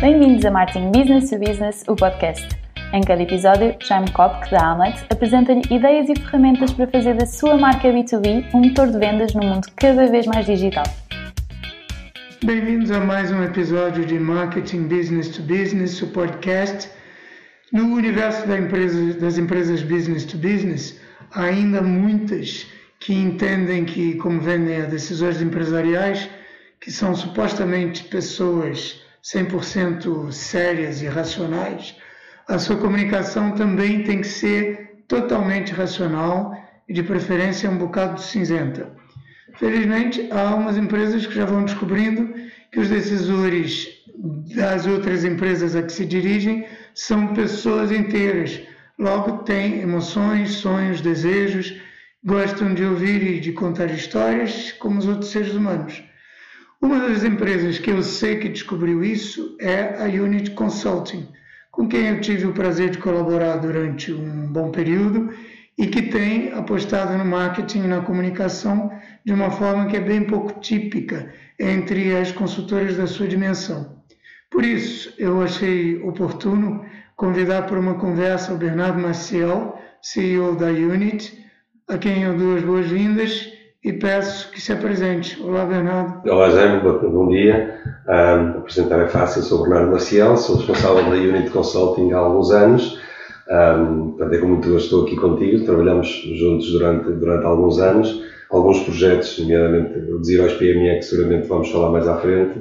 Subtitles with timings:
[0.00, 2.48] Bem-vindos a Marketing Business to Business, o podcast.
[2.94, 7.58] Em cada episódio, Jaime Kopk, da Amlet, apresenta-lhe ideias e ferramentas para fazer da sua
[7.58, 10.84] marca B2B um motor de vendas num mundo cada vez mais digital.
[12.42, 16.88] Bem-vindos a mais um episódio de Marketing Business to Business, o podcast.
[17.70, 20.98] No universo da empresa, das empresas business to business,
[21.30, 22.66] há ainda muitas
[23.00, 26.26] que entendem que, como vendem a decisores empresariais,
[26.80, 31.96] que são supostamente pessoas 100% sérias e racionais,
[32.48, 36.52] a sua comunicação também tem que ser totalmente racional
[36.88, 38.90] e, de preferência, um bocado cinzenta.
[39.56, 42.34] Felizmente, há umas empresas que já vão descobrindo
[42.72, 43.88] que os decisores
[44.54, 48.60] das outras empresas a que se dirigem são pessoas inteiras,
[48.98, 51.80] logo têm emoções, sonhos, desejos,
[52.24, 56.02] gostam de ouvir e de contar histórias como os outros seres humanos.
[56.80, 61.28] Uma das empresas que eu sei que descobriu isso é a Unit Consulting,
[61.70, 65.28] com quem eu tive o prazer de colaborar durante um bom período
[65.76, 68.90] e que tem apostado no marketing e na comunicação
[69.22, 74.02] de uma forma que é bem pouco típica entre as consultoras da sua dimensão.
[74.50, 76.82] Por isso, eu achei oportuno
[77.14, 81.44] convidar para uma conversa o Bernardo Maciel, CEO da Unit,
[81.86, 85.40] a quem eu dou as boas-vindas e peço que se apresente.
[85.42, 86.28] Olá, Bernardo.
[86.30, 87.80] Olá, Jaime, bom dia.
[88.06, 93.00] Um, apresentar é fácil, sou Bernardo Maciel, sou responsável da Unit Consulting há alguns anos.
[93.48, 98.22] Um, portanto, é com muito gosto estou aqui contigo, trabalhamos juntos durante, durante alguns anos,
[98.50, 102.60] alguns projetos, nomeadamente o Zero PME, que seguramente vamos falar mais à frente,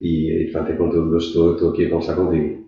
[0.00, 2.60] e, e portanto, é com todo gosto estou, estou aqui a conversar contigo.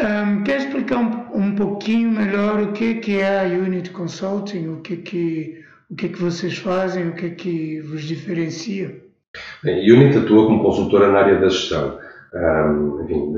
[0.00, 4.80] Um, quer explicar um, um pouquinho melhor o que, que é a Unit Consulting, o
[4.80, 7.08] que, que o que é que vocês fazem?
[7.08, 9.00] O que é que vos diferencia?
[9.62, 11.98] Bem, Unit atua como consultora na área da gestão.
[12.34, 13.32] Um, enfim,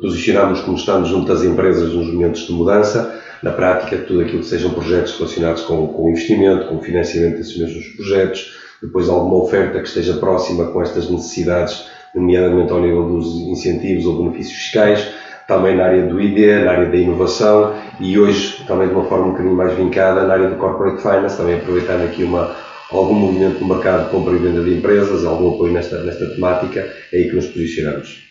[0.00, 3.20] posicionamos como estamos junto das empresas nos momentos de mudança.
[3.42, 7.86] Na prática, tudo aquilo que sejam projetos relacionados com, com investimento, com financiamento desses mesmos
[7.96, 14.04] projetos, depois alguma oferta que esteja próxima com estas necessidades, nomeadamente ao nível dos incentivos
[14.04, 15.08] ou benefícios fiscais,
[15.50, 19.26] também na área do ID, na área da inovação e hoje também de uma forma
[19.26, 22.54] um bocadinho mais vincada na área do Corporate Finance, também aproveitando aqui uma,
[22.88, 26.86] algum movimento no mercado de compra e venda de empresas, algum apoio nesta, nesta temática,
[27.12, 28.30] é aí que nos posicionamos.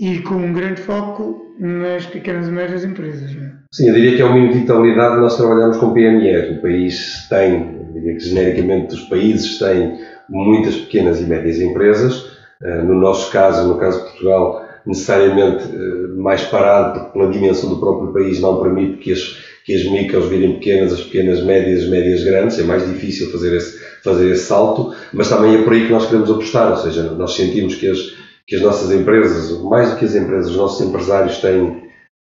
[0.00, 3.52] E com um grande foco nas pequenas e médias empresas, não é?
[3.70, 7.92] Sim, eu diria que é uma vitalidade, nós trabalhamos com PMEs, o país tem, eu
[7.92, 9.98] diria que genericamente os países têm
[10.30, 12.24] muitas pequenas e médias empresas,
[12.62, 17.70] eh, no nosso caso, no caso de Portugal, necessariamente eh, mais parado, porque pela dimensão
[17.70, 21.84] do próprio país não permite que as, que as micros virem pequenas, as pequenas médias,
[21.84, 25.72] as médias grandes, é mais difícil fazer esse, fazer esse salto, mas também é por
[25.72, 27.98] aí que nós queremos apostar, ou seja, nós sentimos que as,
[28.46, 31.82] que as nossas empresas, mais do que as empresas, os nossos empresários têm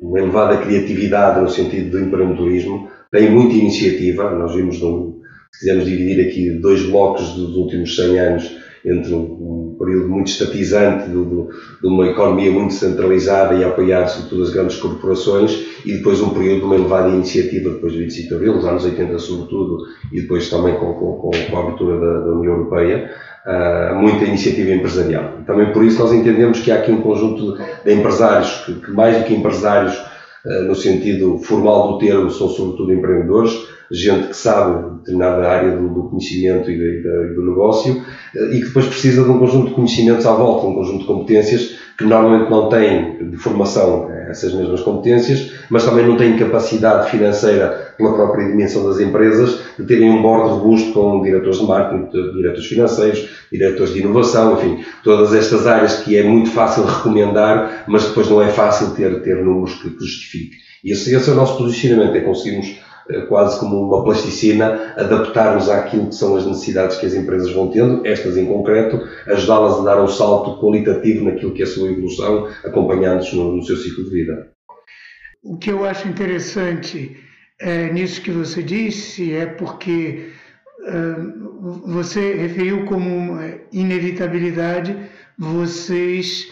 [0.01, 5.21] uma elevada criatividade no sentido do empreendedorismo, têm muita iniciativa, nós vimos, num,
[5.53, 11.09] se quisermos dividir aqui dois blocos dos últimos 100 anos, entre um, período muito estatizante
[11.09, 16.31] de, de, uma economia muito centralizada e apoiada sobretudo as grandes corporações e depois um
[16.31, 19.79] período de uma elevada iniciativa depois do 25 de Abril, nos anos 80 sobretudo,
[20.13, 23.11] e depois também com, com, com a abertura da, da União Europeia,
[23.47, 25.39] uh, muita iniciativa empresarial.
[25.41, 28.91] E também por isso nós entendemos que há aqui um conjunto de empresários que, que
[28.93, 29.95] mais do que empresários
[30.45, 33.53] uh, no sentido formal do termo, são sobretudo empreendedores,
[33.93, 38.03] gente que sabe determinada área do, do conhecimento e, de, de, do negócio
[38.35, 41.07] eh, e que depois precisa de um conjunto de conhecimentos à volta, um conjunto de
[41.07, 46.39] competências que normalmente não têm de formação eh, essas mesmas competências, mas também não têm
[46.39, 51.67] capacidade financeira pela própria dimensão das empresas de terem um board robusto com diretores de
[51.67, 57.85] marketing, diretores financeiros, diretores de inovação, enfim, todas estas áreas que é muito fácil recomendar,
[57.87, 60.57] mas depois não é fácil ter, ter números que, que justifique.
[60.83, 62.81] E esse, esse é o nosso posicionamento, é conseguirmos
[63.29, 68.07] quase como uma plasticina, adaptarmos àquilo que são as necessidades que as empresas vão tendo,
[68.07, 72.49] estas em concreto, ajudá-las a dar um salto qualitativo naquilo que é a sua evolução,
[72.65, 74.51] acompanhando-os no, no, seu ciclo de vida.
[75.43, 77.17] O que eu acho interessante
[77.61, 80.29] é, nisso que você disse é porque
[80.81, 83.39] uh, você referiu como
[83.73, 84.97] inevitabilidade
[85.39, 86.47] vocês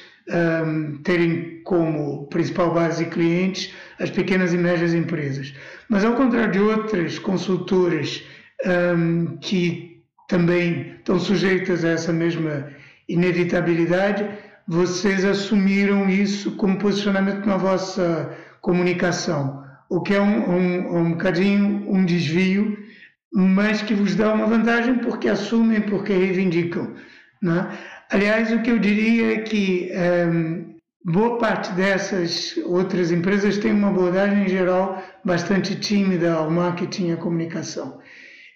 [1.03, 5.55] terem como principal base de clientes as pequenas e médias empresas.
[5.91, 8.23] Mas ao contrário de outras consultoras
[8.65, 12.69] um, que também estão sujeitas a essa mesma
[13.09, 14.25] inevitabilidade,
[14.69, 21.85] vocês assumiram isso como posicionamento na vossa comunicação, o que é um, um, um bocadinho
[21.93, 22.79] um desvio,
[23.33, 26.95] mas que vos dá uma vantagem porque assumem, porque reivindicam.
[27.43, 27.69] Né?
[28.11, 29.91] Aliás, o que eu diria é que
[30.31, 37.09] um, boa parte dessas outras empresas tem uma abordagem em geral bastante tímida ao marketing
[37.09, 38.01] e à comunicação.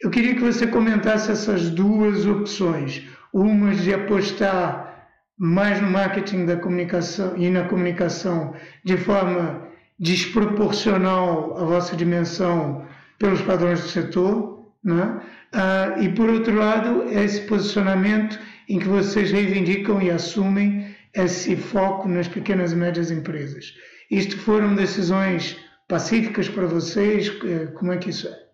[0.03, 3.03] Eu queria que você comentasse essas duas opções,
[3.33, 9.69] uma de apostar mais no marketing da comunicação e na comunicação de forma
[9.99, 12.85] desproporcional à vossa dimensão
[13.19, 15.21] pelos padrões do setor, né?
[15.53, 18.39] Ah, e por outro lado, esse posicionamento
[18.69, 23.73] em que vocês reivindicam e assumem esse foco nas pequenas e médias empresas.
[24.11, 25.57] Isto foram decisões
[25.89, 27.33] pacíficas para vocês?
[27.45, 28.45] Eh, como é que isso é?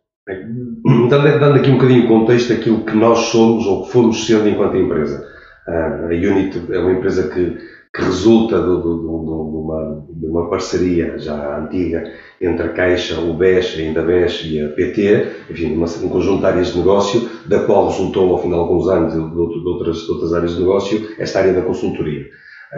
[1.09, 4.49] Dando, dando aqui um bocadinho o contexto daquilo que nós somos ou que fomos sendo
[4.49, 5.27] enquanto empresa.
[5.67, 7.59] Ah, a Unit é uma empresa que,
[7.95, 12.05] que resulta de, de, de, uma, de, uma, parceria já antiga
[12.41, 16.47] entre a Caixa, o BES, ainda BES e a PT, enfim, uma, um conjunto de
[16.47, 20.33] áreas de negócio, da qual resultou, ao fim de alguns anos, de, outras, de outras
[20.33, 22.27] áreas de negócio, esta área da consultoria.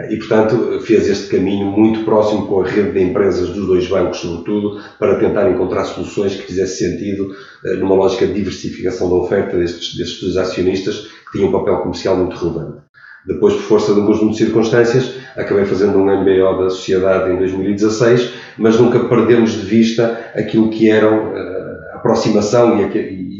[0.09, 4.17] E, portanto, fez este caminho muito próximo com a rede de empresas dos dois bancos,
[4.17, 9.55] sobretudo, para tentar encontrar soluções que fizessem sentido eh, numa lógica de diversificação da oferta
[9.55, 12.81] destes, destes acionistas que tinham um papel comercial muito relevante.
[13.27, 17.37] Depois, por força de um conjunto de circunstâncias, acabei fazendo um MBO da sociedade em
[17.37, 22.83] 2016, mas nunca perdemos de vista aquilo que eram eh, a aproximação e,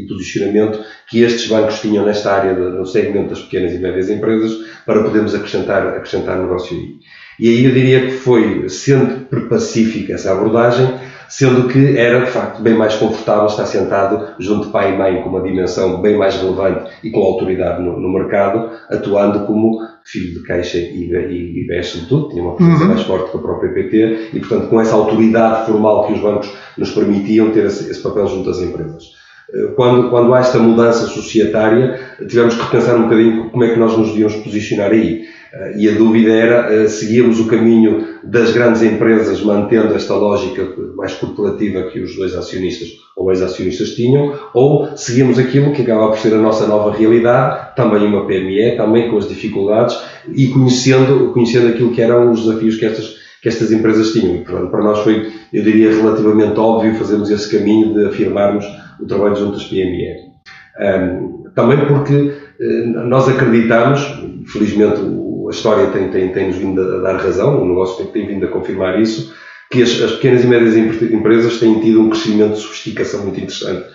[0.03, 0.79] e posicionamento
[1.09, 4.51] que estes bancos tinham nesta área, no segmento das pequenas e médias empresas,
[4.85, 6.95] para podermos acrescentar, acrescentar negócio aí.
[7.39, 10.87] E aí eu diria que foi sempre pacífica essa abordagem,
[11.27, 15.21] sendo que era, de facto, bem mais confortável estar sentado junto de pai e mãe
[15.23, 20.33] com uma dimensão bem mais relevante e com autoridade no, no mercado, atuando como filho
[20.33, 22.89] de Caixa e, e, e BES, sobretudo, tinha uma presença uhum.
[22.89, 26.53] mais forte que a própria PT, e, portanto, com essa autoridade formal que os bancos
[26.77, 29.22] nos permitiam ter esse, esse papel junto às empresas.
[29.75, 33.95] Quando, quando há esta mudança societária, tivemos que repensar um bocadinho como é que nós
[33.97, 35.25] nos devíamos posicionar aí.
[35.53, 40.67] Eh, e a dúvida era, eh, seguíamos o caminho das grandes empresas, mantendo esta lógica
[40.95, 46.17] mais corporativa que os dois acionistas ou ex-acionistas tinham, ou seguimos aquilo que acaba por
[46.17, 49.95] ser a nossa nova realidade, também uma PME, também com as dificuldades,
[50.33, 54.37] e conhecendo, conhecendo aquilo que eram os desafios que estas, que estas empresas tinham.
[54.37, 58.65] E, portanto, para nós foi, eu diria, relativamente óbvio fazermos esse caminho de afirmarmos
[59.01, 60.31] o trabalho junto às PME.
[60.79, 64.01] Um, também porque uh, nós acreditamos,
[64.47, 65.01] felizmente
[65.45, 68.45] a história tem, tem, tem nos vindo a dar razão, o negócio tem, tem vindo
[68.45, 69.35] a confirmar isso,
[69.69, 73.85] que as, as, pequenas e médias empresas têm tido um crescimento de sofisticação muito interessante.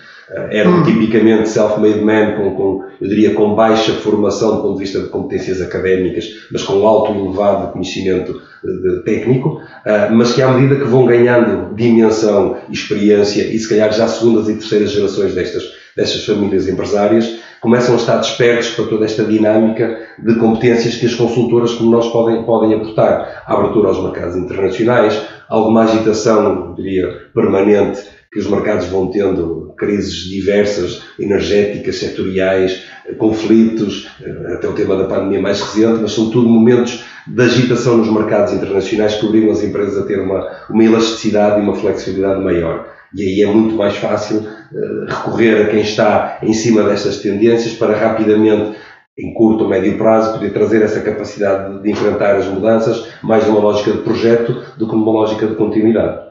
[0.51, 0.83] Eram hum.
[0.83, 5.09] tipicamente self-made men, com, com, eu diria, com baixa formação do ponto de vista de
[5.09, 10.77] competências académicas, mas com alto e elevado conhecimento de, técnico, uh, mas que à medida
[10.77, 15.63] que vão ganhando dimensão experiência, e se calhar já segundas e terceiras gerações destas,
[15.97, 21.15] destas famílias empresárias, começam a estar despertos para toda esta dinâmica de competências que as
[21.15, 23.43] consultoras como nós podem, podem aportar.
[23.47, 29.58] A abertura aos mercados internacionais, alguma agitação, eu diria, permanente que os mercados vão tendo
[29.79, 32.85] crises diversas, energéticas, setoriais,
[33.17, 34.09] conflitos,
[34.55, 38.53] até o tema da pandemia mais recente, mas são tudo momentos de agitação nos mercados
[38.53, 42.99] internacionais que obrigam as empresas a ter uma, uma elasticidade e uma flexibilidade maior.
[43.15, 47.75] E aí é muito mais fácil uh, recorrer a quem está em cima destas tendências
[47.75, 48.77] para rapidamente,
[49.19, 53.61] em curto ou médio prazo, poder trazer essa capacidade de, enfrentar as mudanças, mais numa
[53.61, 56.29] lógica de projeto do que numa lógica de continuidade.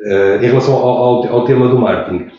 [0.00, 2.30] Uh, em relação ao, ao, ao, tema do marketing,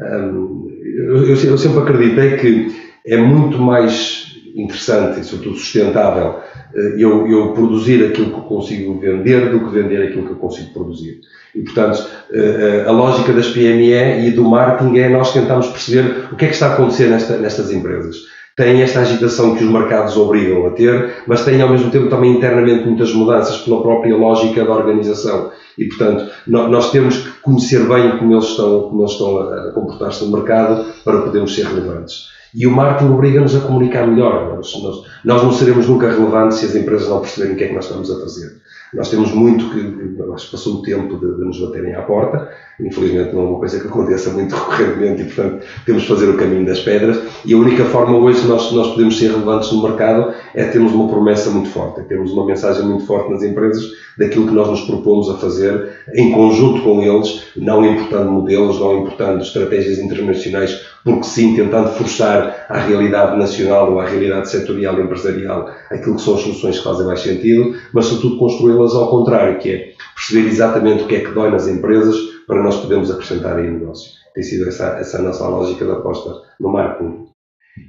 [0.00, 6.40] eu, eu, sempre acreditei que é muito mais interessante e, sobretudo, sustentável
[6.74, 10.72] uh, eu, eu, produzir aquilo que consigo vender do que vender aquilo que eu consigo
[10.72, 11.20] produzir.
[11.54, 16.36] E, portanto, uh, a lógica das PME e do marketing é nós tentarmos perceber o
[16.36, 18.16] que é que está a acontecer nesta, nestas empresas
[18.56, 22.36] têm esta agitação que os mercados obrigam a ter, mas têm ao mesmo tempo também
[22.36, 25.50] internamente muitas mudanças pela própria lógica da organização.
[25.78, 30.24] E, portanto, nós temos que conhecer bem como eles estão, como eles estão a comportar-se
[30.24, 32.30] no mercado para podermos ser relevantes.
[32.54, 34.56] E o marketing obriga-nos a comunicar melhor.
[34.56, 37.68] Nós, nós, nós, não seremos nunca relevantes se as empresas não perceberem o que é
[37.68, 38.60] que nós estamos a fazer.
[38.92, 42.50] Nós temos muito que, passou o tempo de, de nos baterem à porta,
[42.82, 46.36] infelizmente não é uma coisa que aconteça muito recorrentemente e, portanto, temos de fazer o
[46.36, 47.20] caminho das pedras.
[47.44, 51.08] E a única forma hoje nós, nós podemos ser relevantes no mercado é termos uma
[51.08, 53.84] promessa muito forte, é termos uma mensagem muito forte nas empresas
[54.18, 58.98] daquilo que nós nos propomos a fazer em conjunto com eles, não importando modelos, não
[58.98, 65.70] importando estratégias internacionais, porque sim, tentando forçar à realidade nacional ou à realidade setorial empresarial
[65.90, 69.70] aquilo que são as soluções que fazem mais sentido, mas sobretudo construí-las ao contrário, que
[69.70, 72.16] é perceber exatamente o que é que dói nas empresas
[72.52, 74.12] para nós podermos acrescentar aí negócio.
[74.34, 76.30] Tem sido essa, essa a nossa lógica da aposta
[76.60, 77.26] no marketing.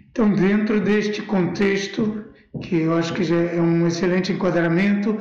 [0.10, 2.24] Então, dentro deste contexto,
[2.62, 5.18] que eu acho que já é um excelente enquadramento,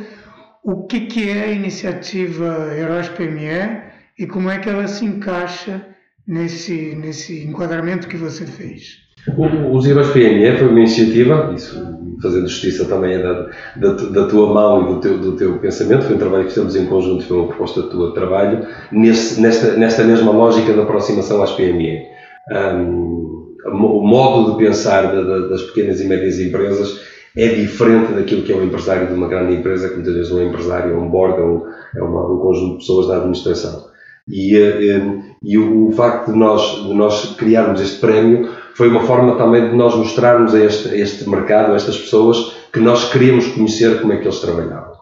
[0.62, 3.82] o que, que é a iniciativa Heróis PME
[4.18, 5.84] e como é que ela se encaixa
[6.26, 8.98] nesse, nesse enquadramento que você fez.
[9.36, 14.52] O, os Heróis PME foi uma iniciativa, isso fazendo justiça também da, da, da, tua
[14.52, 17.36] mão e do teu, do teu pensamento, foi um trabalho que fizemos em conjunto, foi
[17.36, 22.06] uma proposta tua de trabalho, nesse, nesta, nesta mesma lógica de aproximação às PME.
[22.50, 27.00] Um, o modo de pensar das pequenas e médias empresas
[27.36, 30.42] é diferente daquilo que é o empresário de uma grande empresa, que muitas vezes um
[30.42, 31.62] empresário é um board, é, um,
[31.96, 33.86] é uma, um conjunto de pessoas da administração.
[34.28, 35.02] E, eh,
[35.42, 39.70] e o, o, facto de nós, de nós criarmos este prémio foi uma forma também
[39.70, 44.00] de nós mostrarmos a este, a este mercado, a estas pessoas, que nós queríamos conhecer
[44.00, 44.92] como é que eles trabalhavam.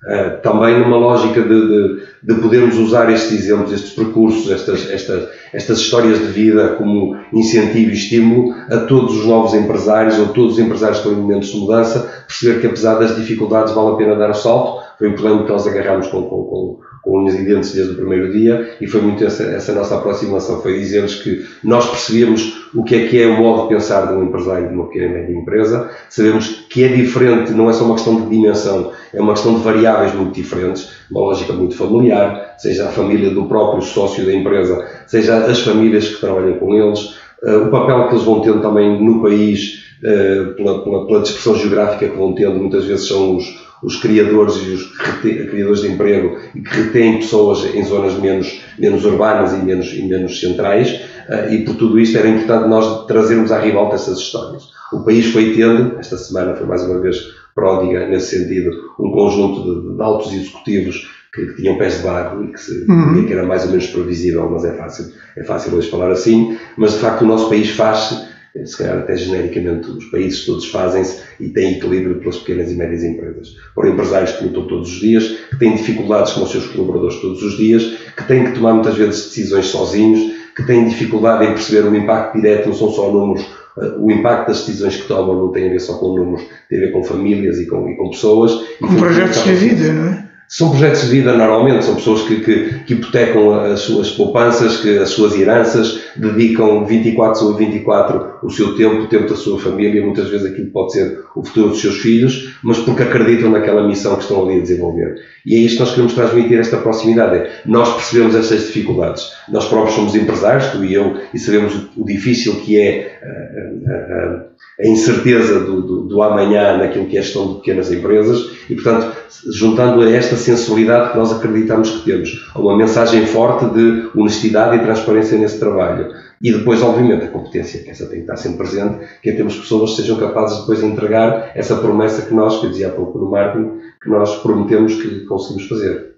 [0.00, 5.28] Uh, também numa lógica de, de, de, podermos usar estes exemplos, estes percursos, estas, estas,
[5.52, 10.54] estas histórias de vida como incentivo e estímulo a todos os novos empresários ou todos
[10.54, 13.96] os empresários que estão em momentos de mudança, perceber que apesar das dificuldades vale a
[13.96, 14.82] pena dar o salto.
[14.98, 17.96] Foi um problema que nós agarramos com, com, com com unhas e dentes desde o
[17.96, 22.84] primeiro dia e foi muito essa, essa nossa aproximação, foi dizer-lhes que nós percebemos o
[22.84, 25.08] que é que é o modo de pensar de um empresário de uma pequena e
[25.20, 29.32] média empresa, sabemos que é diferente, não é só uma questão de dimensão, é uma
[29.32, 34.24] questão de variáveis muito diferentes, uma lógica muito familiar, seja a família do próprio sócio
[34.24, 38.40] da empresa, seja as famílias que trabalham com eles, eh, o papel que eles vão
[38.40, 43.08] tendo também no país, eh, pela, pela, pela dispersão geográfica que vão tendo, muitas vezes
[43.08, 48.14] são os, os criadores e os criadores de emprego e que retêm pessoas em zonas
[48.14, 52.68] menos, menos urbanas e menos, e menos centrais, uh, e por tudo isto era importante
[52.68, 54.64] nós trazermos à ribalta essas histórias.
[54.92, 57.16] O país foi tendo, esta semana foi mais uma vez
[57.54, 62.44] pródiga nesse sentido, um conjunto de, de altos executivos que, que, tinham pés de barro
[62.44, 63.24] e que, se, uhum.
[63.24, 66.94] que era mais ou menos previsível, mas é fácil, é fácil hoje falar assim, mas
[66.94, 68.29] de facto o nosso país faz-se
[68.64, 73.04] se calhar até genericamente os países todos fazem-se e têm equilíbrio pelas pequenas e médias
[73.04, 73.56] empresas.
[73.74, 77.42] Por empresários que lutam todos os dias, que têm dificuldades com os seus colaboradores todos
[77.42, 77.84] os dias,
[78.16, 82.36] que têm que tomar muitas vezes decisões sozinhos, que têm dificuldade em perceber o impacto
[82.36, 83.46] direto, não são só números,
[83.78, 86.78] eh, o impacto das decisões que tomam não tem a ver só com números, tem
[86.78, 88.52] a ver com famílias e com, e com pessoas.
[88.80, 90.29] Com projetos de vida, não é?
[90.52, 94.98] São projetos de vida normalmente, são pessoas que, que, que, hipotecam as suas poupanças, que
[94.98, 100.04] as suas heranças, dedicam 24 sobre 24 o seu tempo, o tempo da sua família,
[100.04, 104.16] muitas vezes aquilo pode ser o futuro dos seus filhos, mas porque acreditam naquela missão
[104.16, 105.22] que estão ali a desenvolver.
[105.46, 107.36] E é isto que nós queremos transmitir, esta proximidade.
[107.36, 109.30] É, nós percebemos estas dificuldades.
[109.48, 114.44] Nós próprios somos empresários, tu e eu, e sabemos o, difícil que é a, a,
[114.80, 118.74] a incerteza do, do, do amanhã naquilo que é a gestão de pequenas empresas, e
[118.74, 119.14] portanto,
[119.52, 124.80] juntando a esta sensibilidade que nós acreditamos que temos, uma mensagem forte de honestidade e
[124.80, 126.12] transparência nesse trabalho.
[126.42, 129.56] E depois, obviamente, a competência, que essa tem que estar sempre presente, que é termos
[129.56, 132.92] pessoas que sejam capazes depois de entregar essa promessa que nós, que eu dizia há
[132.92, 133.72] pouco no marketing,
[134.02, 136.10] que nós prometemos que conseguimos fazer.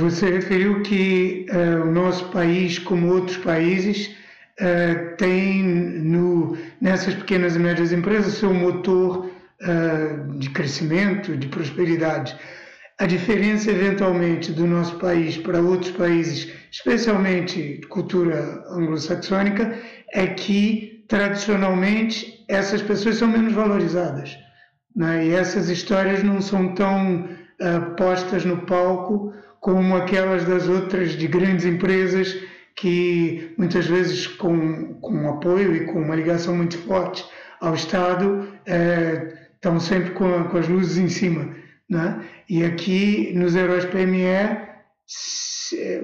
[0.00, 4.10] Você referiu que uh, o nosso país, como outros países,
[4.62, 12.36] uh, tem no, nessas pequenas e médias empresas seu motor uh, de crescimento, de prosperidade.
[12.98, 19.76] A diferença, eventualmente, do nosso país para outros países, especialmente cultura anglo-saxônica,
[20.12, 24.36] é que, tradicionalmente, essas pessoas são menos valorizadas.
[24.94, 25.26] Né?
[25.26, 31.26] E essas histórias não são tão uh, postas no palco como aquelas das outras de
[31.26, 32.36] grandes empresas
[32.76, 37.24] que, muitas vezes, com, com apoio e com uma ligação muito forte
[37.60, 41.54] ao Estado, uh, estão sempre com, com as luzes em cima.
[41.88, 42.24] Né?
[42.48, 44.72] E aqui nos Heróis PME,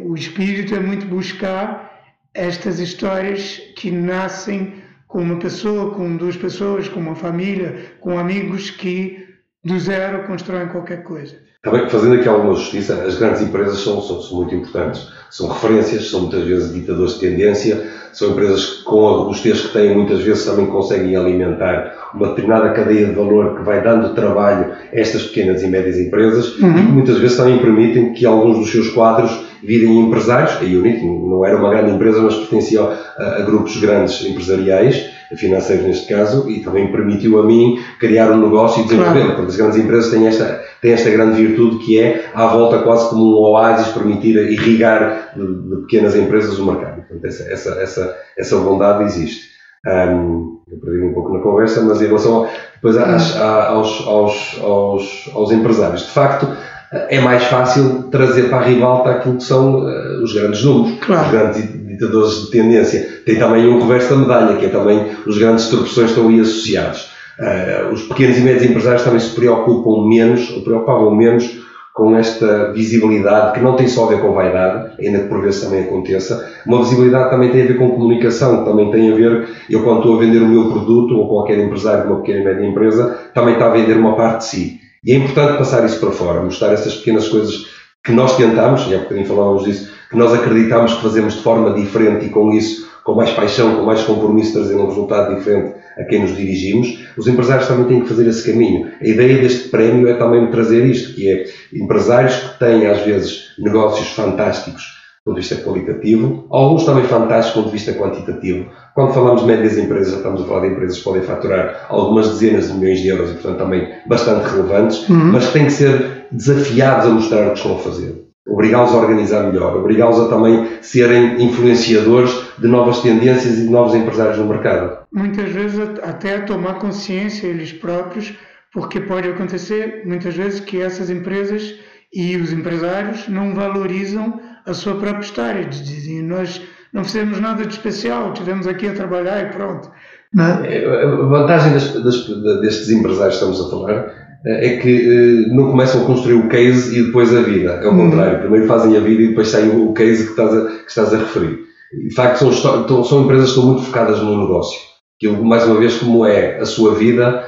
[0.00, 1.88] o espírito é muito buscar
[2.34, 8.70] estas histórias que nascem com uma pessoa, com duas pessoas, com uma família, com amigos
[8.70, 9.26] que
[9.64, 11.47] do zero constroem qualquer coisa.
[11.62, 15.08] Também fazendo aqui alguma justiça, as grandes empresas são, são, são muito importantes.
[15.28, 19.72] São referências, são muitas vezes ditadores de tendência, são empresas que, com a robustez que
[19.72, 24.72] têm, muitas vezes também conseguem alimentar uma determinada cadeia de valor que vai dando trabalho
[24.72, 26.78] a estas pequenas e médias empresas uhum.
[26.78, 30.52] e que muitas vezes também permitem que alguns dos seus quadros virem empresários.
[30.52, 35.84] A Unity não era uma grande empresa, mas pertencia a, a grupos grandes empresariais financeiros
[35.84, 39.34] neste caso, e também permitiu a mim criar um negócio e desenvolver, claro.
[39.36, 43.10] porque as grandes empresas têm esta, têm esta grande virtude que é, à volta quase
[43.10, 46.96] como um oásis, permitir irrigar de, de pequenas empresas o mercado.
[46.96, 49.48] Portanto, essa, essa, essa, essa bondade existe.
[49.86, 55.30] Um, eu perdi um pouco na conversa, mas em relação depois às, aos, aos, aos,
[55.34, 56.46] aos empresários, de facto,
[56.92, 61.26] é mais fácil trazer para a ribalta aquilo que são uh, os grandes números, claro.
[61.26, 63.22] os grandes ditadores de tendência.
[63.26, 67.10] Tem também um reverso da medalha, que é também os grandes distorções estão aí associados.
[67.38, 71.58] Uh, os pequenos e médios empresários também se preocupam menos, ou preocupavam menos
[71.98, 75.62] com esta visibilidade que não tem só a ver com vaidade, ainda que por vezes
[75.62, 79.82] também aconteça, uma visibilidade também tem a ver com comunicação, também tem a ver, eu
[79.82, 82.66] quando estou a vender o meu produto, ou qualquer empresário de uma pequena e média
[82.66, 84.80] empresa, também está a vender uma parte de si.
[85.04, 87.66] E é importante passar isso para fora, mostrar essas pequenas coisas
[88.08, 91.74] que nós tentamos, e há bocadinho falávamos disso, que nós acreditamos que fazemos de forma
[91.74, 96.04] diferente e com isso, com mais paixão, com mais compromisso, trazer um resultado diferente a
[96.04, 98.90] quem nos dirigimos, os empresários também têm que fazer esse caminho.
[98.98, 103.54] A ideia deste prémio é também trazer isto, que é empresários que têm, às vezes,
[103.58, 104.96] negócios fantásticos
[105.26, 108.70] do ponto de vista qualitativo, alguns também fantásticos do ponto de vista quantitativo.
[108.94, 112.30] Quando falamos de médias empresas, já estamos a falar de empresas que podem faturar algumas
[112.30, 115.32] dezenas de milhões de euros e, portanto, também bastante relevantes, uhum.
[115.32, 118.96] mas que têm que ser desafiados a mostrar o que estão a fazer obrigá-los a
[118.96, 124.46] organizar melhor, obrigá-los a também serem influenciadores de novas tendências e de novos empresários no
[124.46, 125.06] mercado.
[125.12, 128.34] Muitas vezes até a tomar consciência eles próprios,
[128.72, 131.74] porque pode acontecer muitas vezes que essas empresas
[132.12, 136.60] e os empresários não valorizam a sua própria história, dizem nós
[136.92, 139.90] não fizemos nada de especial, tivemos aqui a trabalhar e pronto.
[140.32, 140.64] Não?
[140.64, 140.84] É?
[140.84, 142.26] É, a vantagem das, das,
[142.60, 146.98] destes empresários que estamos a falar é que uh, não começam a construir o case
[146.98, 147.80] e depois a vida.
[147.82, 148.10] É o uhum.
[148.10, 148.40] contrário.
[148.40, 151.18] Primeiro fazem a vida e depois sai o case que estás a, que estás a
[151.18, 151.58] referir.
[151.92, 154.78] De facto, são, são empresas que estão muito focadas no negócio.
[155.18, 157.44] Que, mais uma vez, como é a sua vida,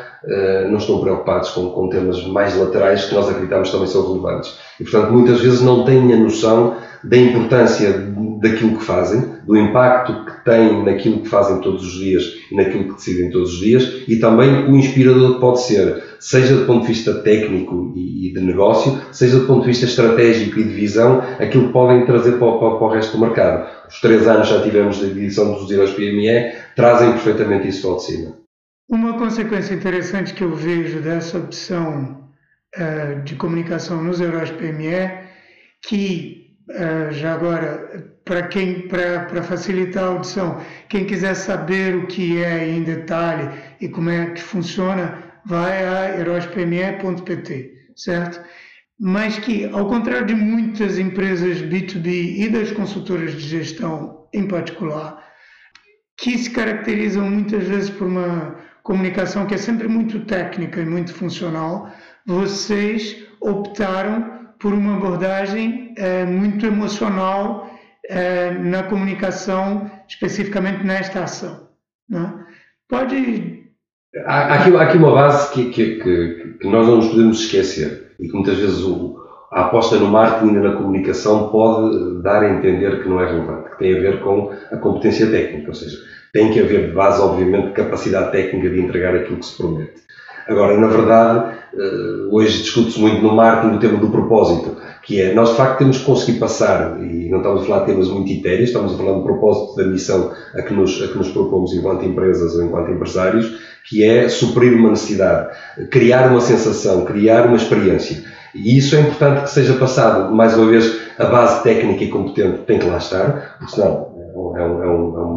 [0.71, 4.59] não estão preocupados com, com temas mais laterais que nós acreditamos também são relevantes.
[4.79, 7.93] E, portanto, muitas vezes não têm a noção da importância
[8.41, 12.85] daquilo que fazem, do impacto que têm naquilo que fazem todos os dias e naquilo
[12.85, 16.83] que decidem todos os dias e também o inspirador que pode ser, seja do ponto
[16.83, 21.23] de vista técnico e de negócio, seja do ponto de vista estratégico e de visão,
[21.39, 23.67] aquilo que podem trazer para, para, para o resto do mercado.
[23.89, 28.05] Os três anos já tivemos de edição dos Heróis PME, trazem perfeitamente isso ao de
[28.05, 28.40] cima.
[28.91, 32.29] Uma consequência interessante que eu vejo dessa opção
[32.77, 35.29] uh, de comunicação nos Heróis PME,
[35.81, 42.43] que uh, já agora para quem para facilitar a audição, quem quiser saber o que
[42.43, 43.49] é em detalhe
[43.81, 48.41] e como é que funciona, vai a heróispme.pt, certo?
[48.99, 55.25] Mas que, ao contrário de muitas empresas B2B e das consultoras de gestão em particular,
[56.19, 61.15] que se caracterizam muitas vezes por uma comunicação que é sempre muito técnica e muito
[61.15, 61.91] funcional,
[62.27, 67.71] vocês optaram por uma abordagem é, muito emocional
[68.09, 71.69] é, na comunicação, especificamente nesta ação.
[72.09, 72.33] Né?
[72.89, 73.71] Pode.
[74.27, 78.15] Há, aqui, há aqui uma base que, que, que, que, nós não nos podemos esquecer
[78.19, 79.17] e que muitas vezes o,
[79.53, 83.71] a aposta no marketing e na comunicação pode dar a entender que não é relevante,
[83.71, 85.97] que tem a ver com a competência técnica, ou seja,
[86.33, 90.01] tem que haver de base, obviamente, capacidade técnica de entregar aquilo que se promete.
[90.49, 95.35] Agora, na verdade, eh, hoje discute-se muito no marketing o tema do propósito que é,
[95.35, 98.31] nós de facto temos que conseguir passar, e não estamos a falar de temas muito
[98.31, 101.75] etéreos, estamos a falar do propósito da missão a que, nos, a que nos propomos
[101.75, 105.57] enquanto empresas ou enquanto empresários, que é suprir uma necessidade,
[105.91, 108.23] criar uma sensação, criar uma experiência.
[108.55, 112.63] E isso é importante que seja passado, mais uma vez, a base técnica e competente
[112.67, 114.89] tem que lá estar, porque senão é, um, é, um, é
[115.23, 115.30] uma,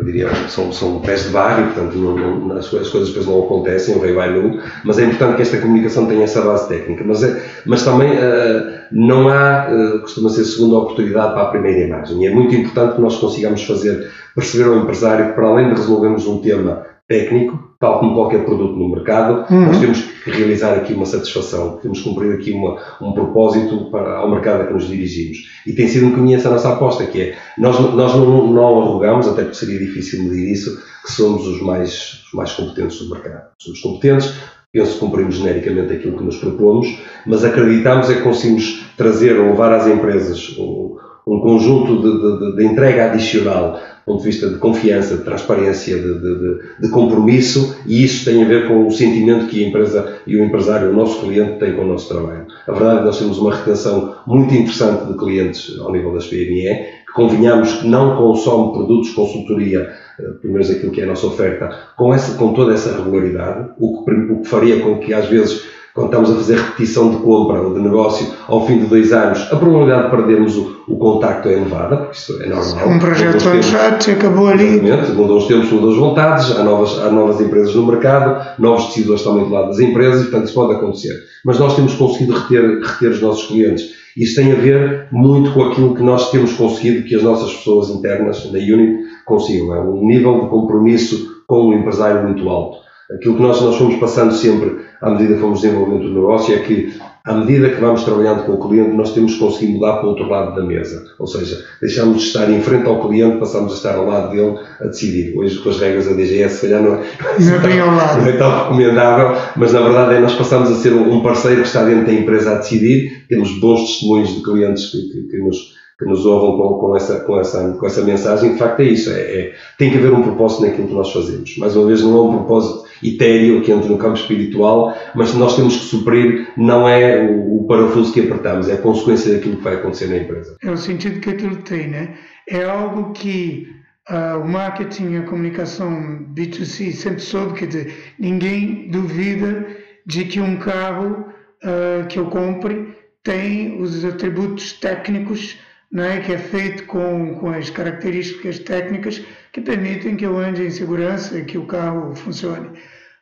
[0.00, 3.44] eu diria, são, são pés de barro portanto, não, não, as, as, coisas depois não
[3.44, 7.04] acontecem, o rei vai nu, mas é importante que esta comunicação tenha essa base técnica.
[7.06, 11.86] Mas, é, mas também uh, não há, uh, costuma ser segunda oportunidade para a primeira
[11.86, 12.22] imagem.
[12.22, 15.74] E é muito importante que nós consigamos fazer perceber ao empresário que, para além de
[15.74, 19.66] resolvermos um tema técnico, tal como qualquer produto no mercado, uhum.
[19.66, 24.18] nós temos que realizar aqui uma satisfação, temos que cumprir aqui uma, um propósito para,
[24.18, 25.38] ao mercado a que nos dirigimos.
[25.66, 29.26] E tem sido um bocadinho essa nossa aposta, que é, nós, nós não, não arrogamos,
[29.26, 33.48] até porque seria difícil medir isso, que somos os mais, os mais competentes do mercado.
[33.58, 34.34] Somos competentes,
[34.70, 36.86] penso que cumprimos genericamente aquilo que nos propomos,
[37.26, 42.56] mas acreditamos é que conseguimos trazer ou levar às empresas um, um conjunto de, de,
[42.56, 43.78] de entrega adicional
[44.10, 48.46] ponto de vista de confiança, de transparência, de, de, de, compromisso, e isso tem a
[48.46, 51.82] ver com o sentimento que a empresa e o empresário, o nosso cliente, tem com
[51.82, 52.46] o nosso trabalho.
[52.66, 56.26] A verdade é que nós temos uma retenção muito interessante de clientes ao nível das
[56.26, 61.08] PME, que convenhamos que não consome produtos, consultoria, eh, pelo menos aquilo que é a
[61.08, 65.14] nossa oferta, com, essa, com toda essa regularidade, o que, o que faria com que
[65.14, 68.86] às vezes quando estamos a fazer repetição de compra ou de negócio ao fim de
[68.86, 72.88] dois anos, a probabilidade de perdermos o, o contacto é elevada, porque isso é normal.
[72.88, 74.78] Um projeto shot acabou ali.
[74.78, 78.86] Exatamente, mudam os tempos, mudam as vontades, há novas, há novas empresas no mercado, novos
[78.86, 81.14] decisores também do lado das empresas, e portanto isso pode acontecer.
[81.44, 84.00] Mas nós temos conseguido reter, reter os nossos clientes.
[84.16, 87.90] Isso tem a ver muito com aquilo que nós temos conseguido que as nossas pessoas
[87.90, 89.74] internas da Unit consigam.
[89.74, 92.89] É um nível de compromisso com o empresário muito alto.
[93.14, 96.58] Aquilo que nós, nós fomos passando sempre à medida que fomos desenvolvendo o negócio é
[96.58, 96.94] que
[97.24, 100.10] à medida que vamos trabalhando com o cliente, nós temos que conseguir mudar para o
[100.10, 101.04] outro lado da mesa.
[101.18, 104.58] Ou seja, deixamos de estar em frente ao cliente, passamos a estar ao lado dele
[104.80, 105.36] a decidir.
[105.36, 107.02] Hoje, com as regras da DGS, se calhar não é,
[107.38, 108.22] não é, ao lado.
[108.22, 111.66] não é tão recomendável, mas na verdade é nós passamos a ser um parceiro que
[111.66, 113.26] está dentro da empresa a decidir.
[113.28, 117.20] Temos bons testemunhos de clientes que, que, que nos que nos ouvam com, com, essa,
[117.20, 120.22] com, essa, com essa mensagem, de facto é isso, é, é, tem que haver um
[120.22, 121.58] propósito naquilo que nós fazemos.
[121.58, 125.56] Mais uma vez, não é um propósito etéreo que entra no campo espiritual, mas nós
[125.56, 129.74] temos que suprir, não é o, parafuso que apertamos, é a consequência daquilo que vai
[129.74, 130.56] acontecer na empresa.
[130.60, 132.18] É o sentido que aquilo tem, né?
[132.48, 133.68] É algo que
[134.10, 139.68] uh, o marketing a comunicação B2C sempre soube, quer dizer, ninguém duvida
[140.04, 141.26] de que um carro
[141.62, 142.88] uh, que eu compre
[143.22, 145.56] tem os atributos técnicos
[145.90, 146.20] não é?
[146.20, 149.22] que é feito com, com as características técnicas
[149.52, 152.78] que permitem que eu ande em segurança e que o carro funcione.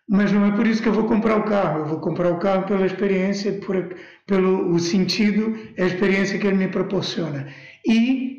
[0.08, 2.38] Mas não é por isso que eu vou comprar o carro, eu vou comprar o
[2.38, 3.94] carro pela experiência, por,
[4.26, 7.46] pelo o sentido, a experiência que ele me proporciona.
[7.86, 8.38] E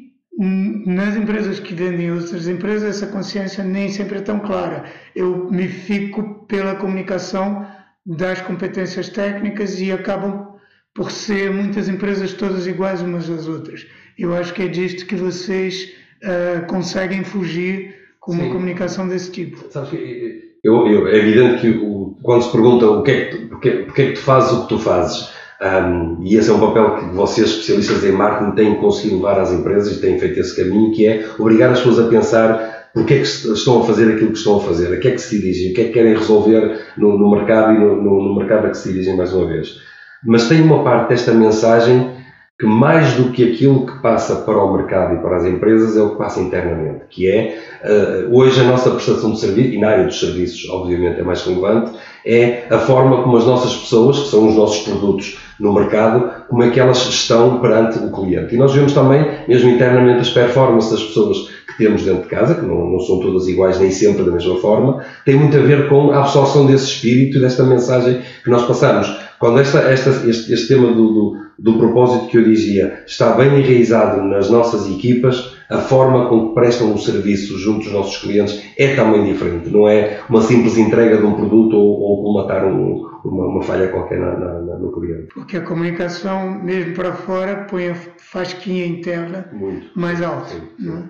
[0.86, 4.86] nas empresas que vendem outras empresas, essa consciência nem sempre é tão clara.
[5.14, 7.68] Eu me fico pela comunicação
[8.06, 10.56] das competências técnicas e acabam
[10.94, 13.86] por ser muitas empresas todas iguais umas às outras.
[14.20, 18.52] Eu acho que é disto que vocês uh, conseguem fugir com uma Sim.
[18.52, 19.66] comunicação desse tipo.
[19.72, 23.38] Sabes que eu, eu, é evidente que o, quando se pergunta o que é que,
[23.38, 25.30] tu, porque, porque é que tu fazes o que tu fazes,
[25.62, 29.54] um, e esse é um papel que vocês, especialistas em marketing, têm conseguido levar às
[29.54, 33.18] empresas e têm feito esse caminho, que é obrigar as pessoas a pensar porque é
[33.18, 35.72] que estão a fazer aquilo que estão a fazer, a que é que se dirigem,
[35.72, 38.70] o que é que querem resolver no, no mercado e no, no, no mercado a
[38.70, 39.78] que se dirigem mais uma vez.
[40.26, 42.20] Mas tem uma parte desta mensagem
[42.60, 46.02] que mais do que aquilo que passa para o mercado e para as empresas é
[46.02, 49.88] o que passa internamente, que é uh, hoje a nossa prestação de serviço, e na
[49.88, 51.92] área dos serviços obviamente é mais relevante,
[52.26, 56.62] é a forma como as nossas pessoas, que são os nossos produtos no mercado, como
[56.64, 58.54] é que elas estão perante o cliente.
[58.54, 62.56] E nós vemos também, mesmo internamente, as performances das pessoas que temos dentro de casa,
[62.56, 65.88] que não, não são todas iguais nem sempre da mesma forma, tem muito a ver
[65.88, 70.54] com a absorção desse espírito e desta mensagem que nós passamos quando esta, esta, este,
[70.54, 75.58] este tema do, do, do, propósito que eu dizia está bem enraizado nas nossas equipas,
[75.70, 79.70] a forma com que prestam o serviço junto dos nossos clientes é também diferente.
[79.70, 83.88] Não é uma simples entrega de um produto ou, ou colmatar um, uma, uma, falha
[83.88, 85.28] qualquer na, na, no cliente.
[85.34, 89.88] Porque a comunicação, mesmo para fora, põe a fasquinha interna Muito.
[89.96, 90.54] mais alta.
[90.56, 91.04] É?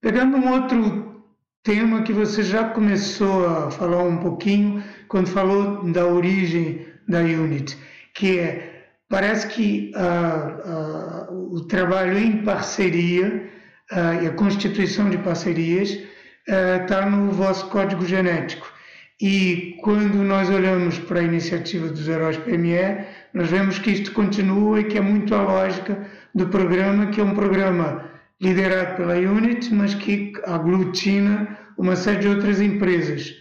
[0.00, 1.16] Pegando um outro
[1.64, 7.76] tema que você já começou a falar um pouquinho, quando falou da origem da Unity,
[8.14, 13.48] que é, parece que uh, uh, o trabalho em parceria
[13.92, 15.98] uh, e a constituição de parcerias
[16.82, 18.72] está no vosso código genético.
[19.20, 24.78] E quando nós olhamos para a iniciativa dos heróis PME, nós vemos que isto continua
[24.78, 28.04] e que é muito a lógica do programa, que é um programa
[28.40, 33.34] liderado pela Unity, mas que aglutina uma série de outras empresas.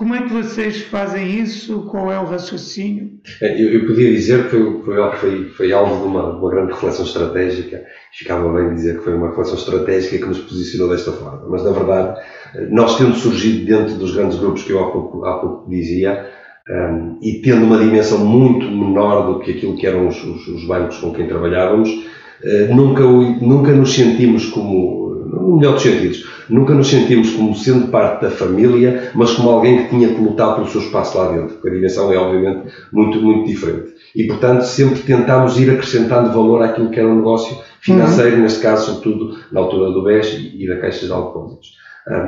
[0.00, 1.82] Como é que vocês fazem isso?
[1.82, 3.20] Qual é o raciocínio?
[3.38, 4.82] É, eu, eu podia dizer que foi,
[5.18, 7.82] foi, foi, alvo de uma, uma, grande reflexão estratégica.
[8.10, 11.46] Ficava bem dizer que foi uma reflexão estratégica que nos posicionou desta forma.
[11.50, 12.18] Mas, na verdade,
[12.70, 16.30] nós tendo surgido dentro dos grandes grupos que eu há pouco, há pouco dizia,
[16.66, 20.66] um, e tendo uma dimensão muito menor do que aquilo que eram os, os, os
[20.66, 24.99] bancos com quem trabalhávamos, uh, nunca, nunca nos sentimos como,
[25.30, 29.84] no melhor dos sentidos, Nunca nos sentimos como sendo parte da família, mas como alguém
[29.84, 33.22] que tinha que lutar pelo seu espaço lá dentro, porque a dimensão é obviamente muito,
[33.22, 33.94] muito diferente.
[34.16, 38.42] E, portanto, sempre tentámos ir acrescentando valor àquilo que era um negócio financeiro, uhum.
[38.42, 41.79] neste caso, sobretudo na altura do BES e da Caixa de Depósitos.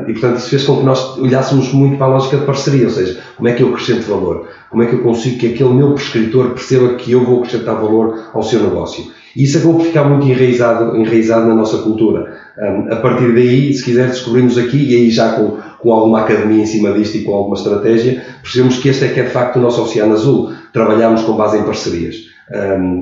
[0.06, 2.90] E, portanto, isso fez com que nós olhássemos muito para a lógica de parceria, ou
[2.90, 4.46] seja, como é que eu acrescento valor?
[4.70, 8.30] Como é que eu consigo que aquele meu prescritor perceba que eu vou acrescentar valor
[8.32, 9.04] ao seu negócio?
[9.35, 12.38] E isso acabou por ficar muito enraizado, enraizado na nossa cultura.
[12.90, 16.66] A partir daí, se quiser, descobrimos aqui, e aí já com, com alguma academia em
[16.66, 19.62] cima disto e com alguma estratégia, percebemos que este é que é de facto o
[19.62, 20.52] nosso Oceano Azul.
[20.72, 22.16] Trabalhamos com base em parcerias.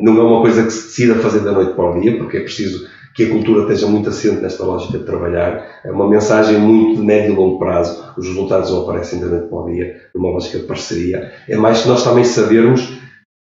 [0.03, 2.41] Não é uma coisa que se decida fazer da noite para o dia, porque é
[2.41, 5.81] preciso que a cultura esteja muito assente nesta lógica de trabalhar.
[5.85, 8.05] É uma mensagem muito de médio e longo prazo.
[8.17, 11.33] Os resultados não aparecem da noite para o dia, numa lógica de parceria.
[11.49, 13.01] É mais que nós também sabermos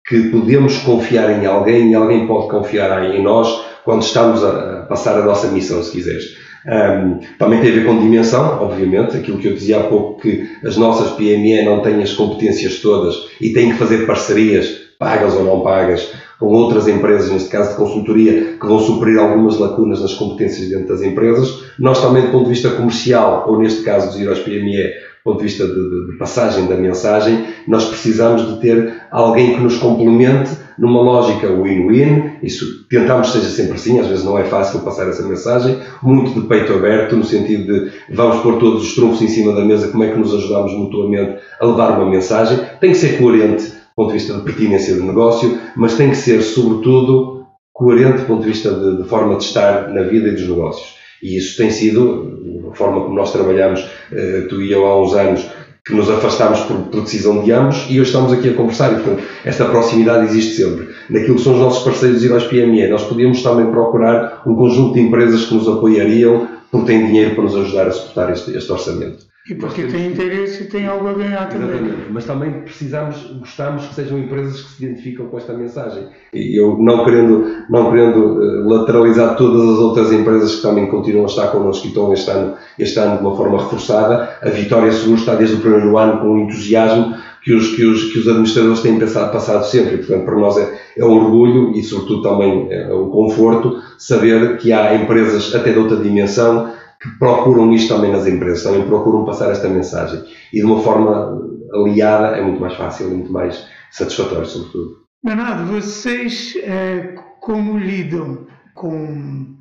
[0.08, 5.20] que podemos confiar em alguém e alguém pode confiar em nós quando estamos a passar
[5.20, 6.38] a nossa missão, se quiseres.
[6.66, 10.50] Um, também tem a ver com dimensão, obviamente, aquilo que eu dizia há pouco, que
[10.66, 15.44] as nossas PME não têm as competências todas e têm que fazer parcerias, pagas ou
[15.44, 20.14] não pagas, com outras empresas, neste caso de consultoria, que vão suprir algumas lacunas nas
[20.14, 21.64] competências dentro das empresas.
[21.80, 24.94] Nós também, do ponto de vista comercial, ou neste caso dos Heróis PME,
[25.28, 29.60] ponto de vista de, de, de passagem da mensagem, nós precisamos de ter alguém que
[29.60, 34.82] nos complemente numa lógica win-win, isso tentamos seja sempre assim, às vezes não é fácil
[34.82, 39.22] passar essa mensagem, muito de peito aberto, no sentido de vamos pôr todos os trunfos
[39.22, 42.92] em cima da mesa, como é que nos ajudamos mutuamente a levar uma mensagem, tem
[42.92, 46.44] que ser coerente do ponto de vista de pertinência do negócio, mas tem que ser,
[46.44, 50.48] sobretudo, coerente do ponto de vista de, de forma de estar na vida e dos
[50.48, 50.96] negócios.
[51.22, 55.16] E isso tem sido a forma como nós trabalhamos, eh, tu e eu há uns
[55.16, 55.50] anos,
[55.84, 58.92] que nos afastámos por, por, decisão de ambos e hoje estamos aqui a conversar.
[58.92, 60.90] E, portanto, esta proximidade existe sempre.
[61.10, 64.94] Naquilo que são os nossos parceiros e aos PME, nós podíamos também procurar um conjunto
[64.94, 68.72] de empresas que nos apoiariam porque têm dinheiro para nos ajudar a suportar este, este
[68.72, 69.27] orçamento.
[69.50, 71.70] E porque tem interesse e tem algo a ganhar também.
[71.70, 72.12] Exatamente.
[72.12, 76.04] Mas também precisamos, gostamos que sejam empresas que se identificam com esta mensagem.
[76.34, 81.26] E eu, não querendo, não querendo eh, lateralizar todas as outras empresas que também continuam
[81.26, 84.92] a estar connosco e estão este ano, este ano de uma forma reforçada, a Vitória
[84.92, 88.28] Seguro está desde o primeiro ano com um entusiasmo que os, que os, que os
[88.28, 89.96] administradores têm pensado, passado sempre.
[89.96, 94.58] E, portanto, para nós é, é um orgulho e, sobretudo, também é um conforto saber
[94.58, 96.70] que há empresas até de outra dimensão
[97.02, 100.24] que procuram isto também nas empresas, também procuram passar esta mensagem.
[100.54, 101.40] E de uma forma
[101.74, 104.98] aliada é muito mais fácil e muito mais satisfatório, sobretudo.
[105.24, 109.56] Bernardo, vocês é, como lidam com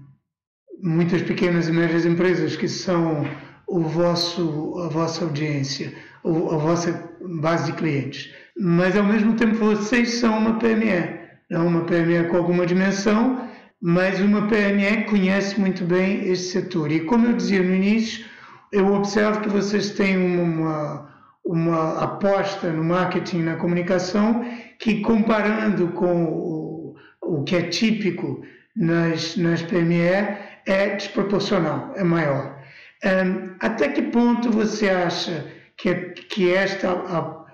[0.83, 3.27] muitas pequenas e médias empresas que são
[3.66, 5.92] o vosso, a vossa audiência,
[6.25, 11.18] a vossa base de clientes, mas ao mesmo tempo vocês são uma PME,
[11.51, 13.49] não uma PME com alguma dimensão
[13.80, 16.90] mas uma PME conhece muito bem este setor.
[16.90, 18.24] E como eu dizia no início,
[18.72, 21.08] eu observo que vocês têm uma,
[21.44, 24.44] uma aposta no marketing, na comunicação,
[24.78, 28.42] que comparando com o, o que é típico
[28.74, 32.56] nas, nas PME, é desproporcional, é maior.
[33.04, 37.46] Um, até que ponto você acha que, que esta a,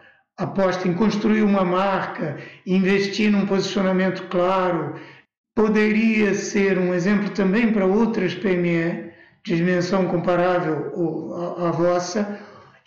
[0.43, 4.95] aposta em construir uma marca, investir num posicionamento claro,
[5.55, 9.13] poderia ser um exemplo também para outras PME
[9.45, 10.93] de dimensão comparável
[11.59, 12.39] à, vossa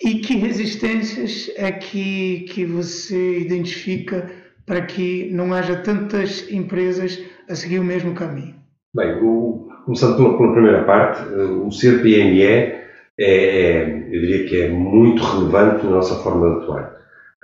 [0.01, 4.31] e que resistências é que, que você identifica
[4.65, 8.55] para que não haja tantas empresas a seguir o mesmo caminho?
[8.95, 12.85] Bem, o, começando pela, pela, primeira parte, o ser PME é,
[13.19, 16.95] é, eu diria que é muito relevante na nossa forma de atuar.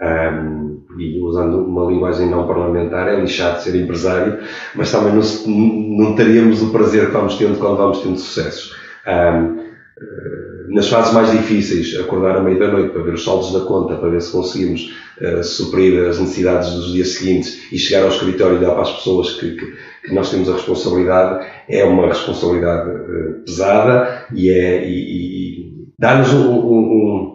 [0.01, 4.39] Um, e usando uma linguagem não parlamentar, é lixado ser empresário,
[4.75, 8.75] mas também não, não teríamos o prazer que vamos tendo quando vamos tendo sucessos.
[9.07, 9.61] Um,
[10.01, 13.61] eh, nas fases mais difíceis, acordar à meia da noite para ver os saldos da
[13.61, 18.09] conta, para ver se conseguimos uh, suprir as necessidades dos dias seguintes e chegar ao
[18.09, 19.65] escritório e dar para as pessoas que, que,
[20.05, 26.33] que nós temos a responsabilidade, é uma responsabilidade uh, pesada e, é, e, e dá-nos
[26.33, 27.30] um, um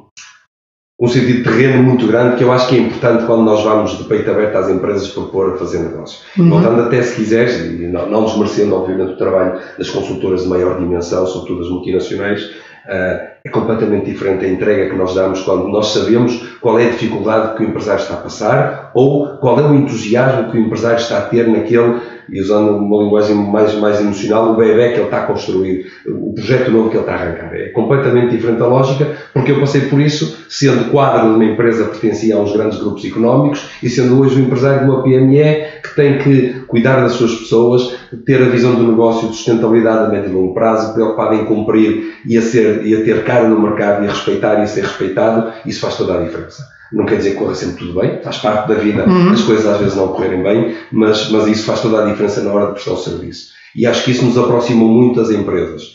[1.09, 4.05] sentido de terreno muito grande que eu acho que é importante quando nós vamos de
[4.05, 6.21] peito aberto às empresas propor a fazer negócio.
[6.39, 6.49] Uhum.
[6.49, 10.79] Voltando até, se quiseres, e não, não desmerecendo, obviamente, o trabalho das consultoras de maior
[10.79, 15.89] dimensão, sobretudo as multinacionais, uh, é completamente diferente a entrega que nós damos quando nós
[15.89, 19.75] sabemos qual é a dificuldade que o empresário está a passar ou qual é o
[19.75, 24.53] entusiasmo que o empresário está a ter naquele e usando uma linguagem mais, mais emocional,
[24.53, 27.55] o bebê que ele está a construir, o projeto novo que ele está a arrancar.
[27.55, 31.85] É completamente diferente a lógica, porque eu passei por isso, sendo quadro de uma empresa
[31.85, 35.67] que pertencia a uns grandes grupos económicos e sendo hoje o empresário de uma PME
[35.83, 40.09] que tem que cuidar das suas pessoas, ter a visão do negócio de sustentabilidade a
[40.09, 43.61] médio e longo prazo, preocupado em cumprir e a, ser, e a ter cara no
[43.61, 46.76] mercado e a respeitar e a ser respeitado, isso faz toda a diferença.
[46.97, 49.31] Não quer dizer que corra sempre tudo bem, faz parte da vida uhum.
[49.31, 52.53] as coisas às vezes não correrem bem, mas, mas isso faz toda a diferença na
[52.53, 53.51] hora de prestar o serviço.
[53.77, 55.95] E acho que isso nos aproxima muito das empresas.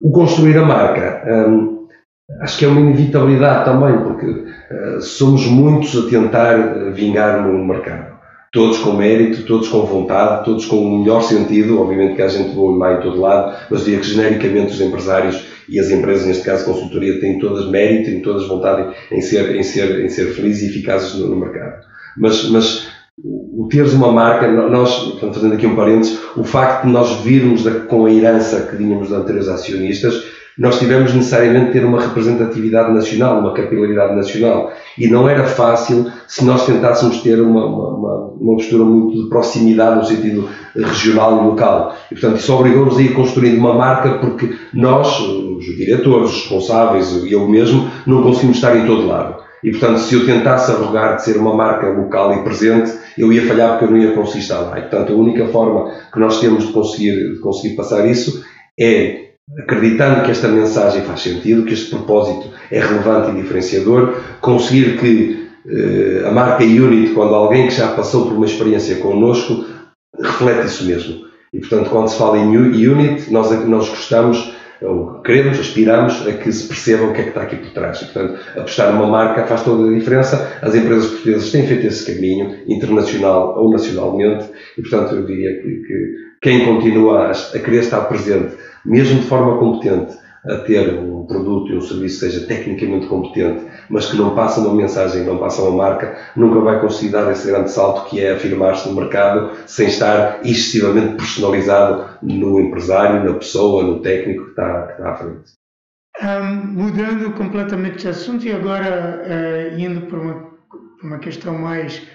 [0.00, 1.86] O construir a marca, hum,
[2.40, 7.64] acho que é uma inevitabilidade também, porque uh, somos muitos a tentar eh, vingar no
[7.64, 8.13] mercado.
[8.54, 11.80] Todos com mérito, todos com vontade, todos com o melhor sentido.
[11.80, 14.80] Obviamente que há gente boa e má em todo lado, mas diria que genericamente os
[14.80, 19.56] empresários e as empresas, neste caso consultoria, têm todas mérito, têm todas vontade em ser,
[19.56, 21.82] em ser, em ser felizes e eficazes no, no mercado.
[22.16, 22.86] Mas, mas
[23.22, 27.62] o teres uma marca, nós, portanto, fazendo aqui um parênteses, o facto de nós virmos
[27.62, 32.92] da, com a herança que tínhamos de anteriores acionistas, nós tivemos necessariamente ter uma representatividade
[32.92, 34.72] nacional, uma capilaridade nacional.
[34.96, 39.96] E não era fácil se nós tentássemos ter uma, uma, uma postura muito de proximidade
[39.96, 41.96] no sentido regional e local.
[42.10, 47.10] E, portanto, isso obrigou-nos a ir construindo uma marca porque nós, os diretores, os responsáveis
[47.24, 49.42] e eu mesmo, não conseguimos estar em todo lado.
[49.64, 53.46] E, portanto, se eu tentasse arrogar de ser uma marca local e presente, eu ia
[53.46, 54.78] falhar porque eu não ia conseguir estar lá.
[54.78, 58.44] E, portanto, a única forma que nós temos de conseguir, de conseguir passar isso
[58.78, 59.23] é
[59.58, 65.48] acreditando que esta mensagem faz sentido, que este propósito é relevante e diferenciador, conseguir que
[65.66, 69.64] uh, a marca Unit, quando alguém que já passou por uma experiência connosco,
[70.18, 71.24] reflete isso mesmo.
[71.52, 74.52] E, portanto, quando se fala em Unit, nós, nós gostamos,
[74.82, 78.02] ou queremos, aspiramos a que se perceba o que é que está aqui por trás.
[78.02, 80.58] E, portanto, apostar numa marca faz toda a diferença.
[80.60, 85.68] As empresas portuguesas têm feito esse caminho, internacional ou nacionalmente, e, portanto, eu diria que,
[85.86, 88.54] que quem continua a querer estar presente,
[88.84, 90.16] mesmo de forma competente,
[90.46, 94.60] a ter um produto e um serviço que seja tecnicamente competente, mas que não passa
[94.60, 98.32] uma mensagem, não passa uma marca, nunca vai conseguir dar esse grande salto que é
[98.32, 104.86] afirmar-se no mercado sem estar excessivamente personalizado no empresário, na pessoa, no técnico que está,
[104.86, 105.52] que está à frente.
[106.22, 110.50] Um, mudando completamente de assunto e agora uh, indo para uma,
[111.02, 112.06] uma questão mais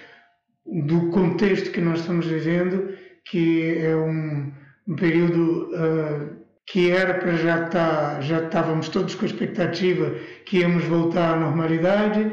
[0.86, 2.94] do contexto que nós estamos vivendo,
[3.26, 4.52] que é um,
[4.88, 6.39] um período uh,
[6.70, 11.34] que era para já estar, tá, já estávamos todos com a expectativa que íamos voltar
[11.34, 12.30] à normalidade,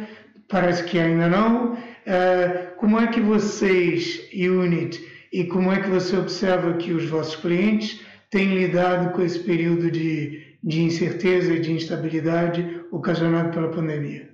[0.48, 1.74] parece que ainda não.
[1.74, 7.36] Uh, como é que vocês, Unit, e como é que você observa que os vossos
[7.36, 14.30] clientes têm lidado com esse período de, de incerteza e de instabilidade ocasionado pela pandemia?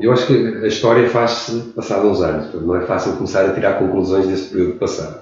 [0.00, 3.78] Eu acho que a história faz-se passado uns anos, não é fácil começar a tirar
[3.78, 5.20] conclusões desse período passado.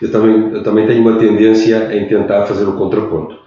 [0.00, 3.41] Eu também, eu também tenho uma tendência em tentar fazer o contraponto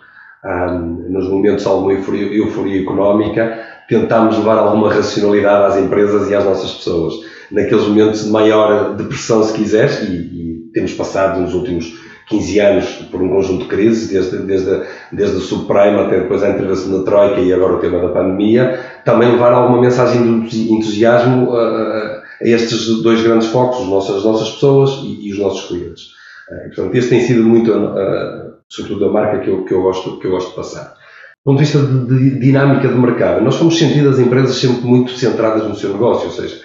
[0.46, 6.36] um, nos momentos de alguma euforia, euforia económica, tentámos levar alguma racionalidade às empresas e
[6.36, 7.14] às nossas pessoas.
[7.52, 12.86] Naqueles momentos de maior depressão, se quiseres, e, e temos passado nos últimos 15 anos
[13.12, 14.82] por um conjunto de crises, desde, desde,
[15.12, 18.80] desde o subprime até depois a intervenção da Troika e agora o tema da pandemia,
[19.04, 24.16] também levar alguma mensagem de entusiasmo a, a, a estes dois grandes focos, as nossas,
[24.18, 26.16] as nossas pessoas e, e os nossos clientes.
[26.50, 30.20] Uh, portanto, esse tem sido muito uh, sobretudo a marca que eu, que eu, gosto,
[30.20, 30.84] que eu gosto de passar.
[30.84, 34.82] Do ponto de vista de, de dinâmica de mercado, nós fomos sentido as empresas sempre
[34.86, 36.60] muito centradas no seu negócio, ou seja,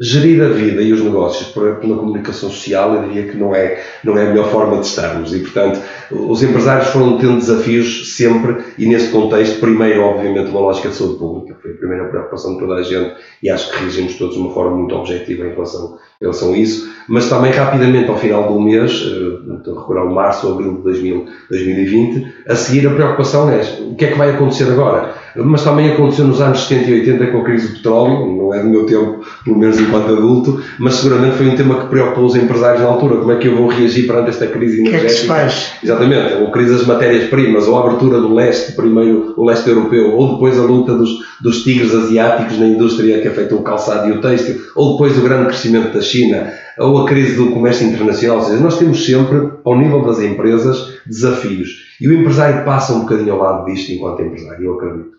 [0.00, 4.18] gerir a vida e os negócios pela comunicação social, eu diria que não é, não
[4.18, 5.32] é a melhor forma de estarmos.
[5.32, 10.88] E, portanto, os empresários foram tendo desafios sempre, e neste contexto, primeiro, obviamente, uma lógica
[10.88, 14.16] de saúde pública, foi a primeira preocupação de toda a gente, e acho que reagimos
[14.16, 18.08] todos de uma forma muito objetiva em relação, em relação a isso mas também rapidamente
[18.08, 22.26] ao final do mês, eh, estou a recurar o março ou abril de 2000, 2020,
[22.48, 25.14] a seguir a preocupação é o que é que vai acontecer agora?
[25.34, 28.62] Mas também aconteceu nos anos 70 e 80 com a crise do petróleo, não é
[28.62, 32.36] do meu tempo, pelo menos enquanto adulto, mas seguramente foi um tema que preocupou os
[32.36, 33.16] empresários na altura.
[33.16, 35.06] Como é que eu vou reagir perante esta crise energética?
[35.06, 35.72] Que é que se faz?
[35.82, 40.34] Exatamente, ou crise das matérias-primas, ou a abertura do leste, primeiro o leste europeu, ou
[40.34, 44.20] depois a luta dos, dos tigres asiáticos na indústria que afetou o calçado e o
[44.20, 48.38] têxtil, ou depois o grande crescimento da China ou a crise do comércio internacional.
[48.38, 51.96] Ou seja, nós temos sempre, ao nível das empresas, desafios.
[52.00, 55.12] E o empresário passa um bocadinho ao lado disto enquanto empresário, eu acredito.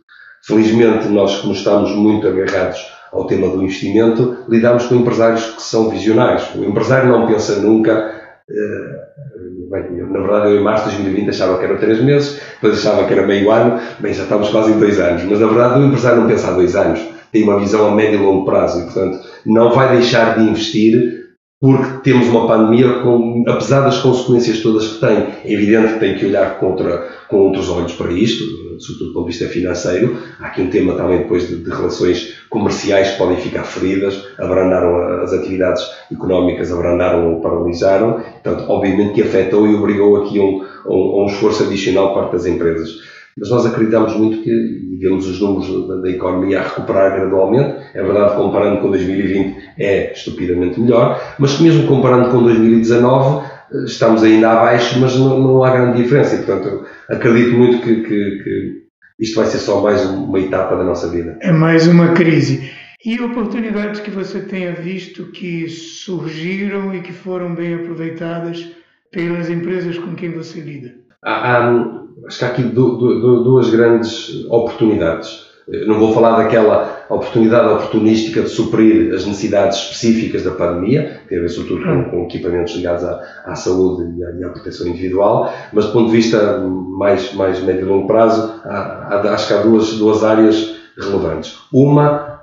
[0.45, 2.79] Felizmente, nós, como estamos muito agarrados
[3.13, 6.43] ao tema do investimento, lidamos com empresários que são visionários.
[6.55, 8.22] O empresário não pensa nunca.
[8.49, 12.77] Uh, bem, na verdade, eu em março de 2020 achava que eram três meses, depois
[12.79, 15.23] achava que era meio ano, bem, já estamos quase em dois anos.
[15.23, 16.99] Mas na verdade, o empresário não pensa há dois anos,
[17.31, 21.22] tem uma visão a médio e longo prazo e, portanto, não vai deixar de investir
[21.63, 26.17] porque temos uma pandemia com, apesar das consequências todas que tem, é evidente que tem
[26.17, 28.43] que olhar contra, com outros olhos para isto,
[28.81, 30.17] sobretudo do ponto de vista financeiro.
[30.41, 35.21] Há aqui um tema também depois de, de relações comerciais que podem ficar feridas, abrandaram
[35.23, 38.21] as atividades económicas, abrandaram ou paralisaram.
[38.43, 42.45] Portanto, obviamente que afetou e obrigou aqui um, um, um esforço adicional por parte das
[42.45, 43.12] empresas.
[43.37, 48.01] Mas nós acreditamos muito que, vemos os números da, da, economia a recuperar gradualmente, é
[48.01, 54.23] verdade, comparando com 2020 é estupidamente melhor, mas que mesmo comparando com 2019 eh, estamos
[54.23, 56.35] ainda abaixo, mas não, não há grande diferença.
[56.35, 58.83] E, portanto, acredito muito que, que, que
[59.19, 61.37] isto vai ser só mais uma etapa da nossa vida.
[61.41, 62.71] É mais uma crise.
[63.05, 68.65] E oportunidades que você tenha visto que surgiram e que foram bem aproveitadas
[69.11, 70.95] pelas empresas com quem você lida?
[71.21, 75.51] Há, há, acho que há aqui duas grandes oportunidades.
[75.87, 81.37] Não vou falar daquela oportunidade oportunística de suprir as necessidades específicas da pandemia, que tem
[81.37, 84.87] a ver sobretudo com, com equipamentos ligados à, à saúde e à, e à, proteção
[84.87, 89.47] individual, mas do ponto de vista mais, mais médio e longo prazo, há, há, acho
[89.47, 91.57] que há duas, duas áreas relevantes.
[91.71, 92.41] Uma,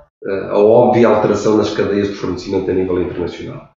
[0.49, 3.71] a óbvia alteração nas cadeias de fornecimento a nível internacional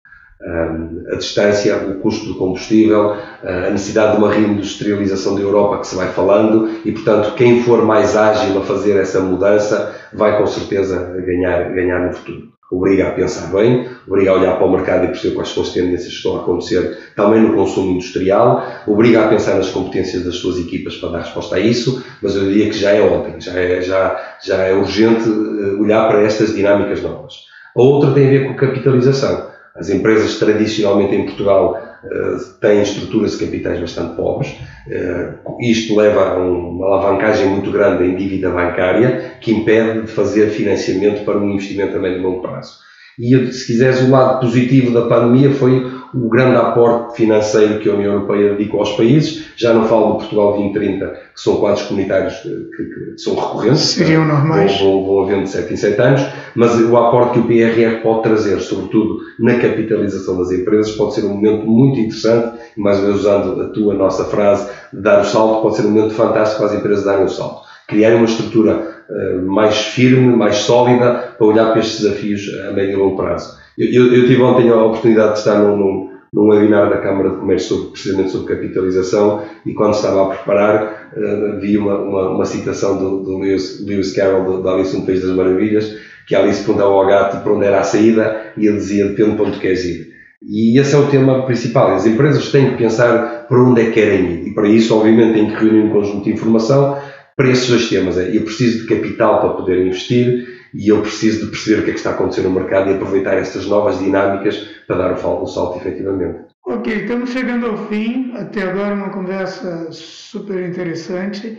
[1.12, 5.97] a distância, o custo do combustível, a necessidade de uma reindustrialização da Europa que se
[5.97, 11.14] vai falando e, portanto, quem for mais ágil a fazer essa mudança vai com certeza
[11.24, 12.55] ganhar, ganhar no futuro.
[12.70, 15.68] Obriga a pensar bem, obriga a olhar para o mercado e perceber quais são as
[15.68, 20.37] tendências que estão a acontecer também no consumo industrial, obriga a pensar nas competências das
[20.37, 23.53] suas equipas para dar resposta a isso, mas eu diria que já é ontem, já
[23.53, 27.35] é, já, já é urgente eh, olhar para estas dinâmicas novas.
[27.76, 29.53] A outra tem a ver com capitalização.
[29.76, 34.54] As empresas tradicionalmente em Portugal uh, têm estruturas de capitais bastante pobres.
[34.86, 40.50] Uh, isto leva a uma alavancagem muito grande em dívida bancária que impede de fazer
[40.50, 42.84] financiamento para um investimento a médio e longo prazo.
[43.18, 45.84] E, se quiseres, o lado positivo da pandemia foi
[46.14, 49.46] o grande aporte financeiro que a União Europeia dedicou aos países.
[49.56, 53.80] Já não falo do Portugal 2030, que são quadros comunitários que, que, que são recorrentes.
[53.80, 54.80] Seriam normais.
[54.80, 58.22] Vão, vão, havendo de 7 em 7 anos, mas o aporte que o PRR pode
[58.22, 63.06] trazer, sobretudo na capitalização das empresas, pode ser um momento muito interessante, e mais uma
[63.06, 66.72] vez usando a tua nossa frase, dar o salto, pode ser um momento fantástico para
[66.72, 67.64] as empresas darem o salto.
[67.88, 72.92] Criarem uma estrutura uh, mais firme, mais sólida, para olhar para estes desafios a médio
[72.92, 73.63] e longo prazo.
[73.76, 77.36] Eu, eu, tive ontem a oportunidade de estar num, num, num webinar da Câmara de
[77.36, 82.44] Comércio sobre, precisamente sobre capitalização e quando estava a preparar uh, vi uma, uma, uma,
[82.44, 85.96] citação do, do Lewis, Lewis Carroll da Alice no País das Maravilhas
[86.26, 89.36] que a Alice perguntava ao gato para onde era a saída e ele dizia depende
[89.36, 90.14] para onde queres ir.
[90.46, 91.94] E esse é o tema principal.
[91.94, 94.48] As empresas têm que pensar para onde é que querem ir.
[94.48, 96.98] E para isso, obviamente, têm que reunir um conjunto de informação
[97.36, 98.18] para esses dois temas.
[98.18, 101.90] É, eu preciso de capital para poder investir e eu preciso de perceber o que
[101.90, 104.56] é que está a acontecer no mercado e aproveitar estas novas dinâmicas
[104.86, 106.52] para dar o, salto efetivamente.
[106.66, 108.32] Ok, estamos chegando ao fim.
[108.36, 111.58] Até agora uma conversa super interessante.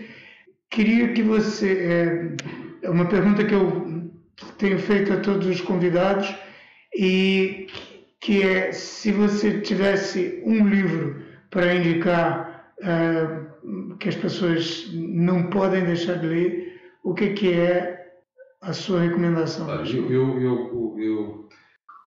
[0.69, 2.35] Queria que você...
[2.81, 4.11] É, é uma pergunta que eu
[4.57, 6.35] tenho feito a todos os convidados
[6.93, 7.67] e
[8.19, 15.85] que é se você tivesse um livro para indicar uh, que as pessoas não podem
[15.85, 17.94] deixar de ler, o que, que é
[18.65, 19.69] a sua recomendação?
[19.85, 21.45] Eu, eu, eu, eu,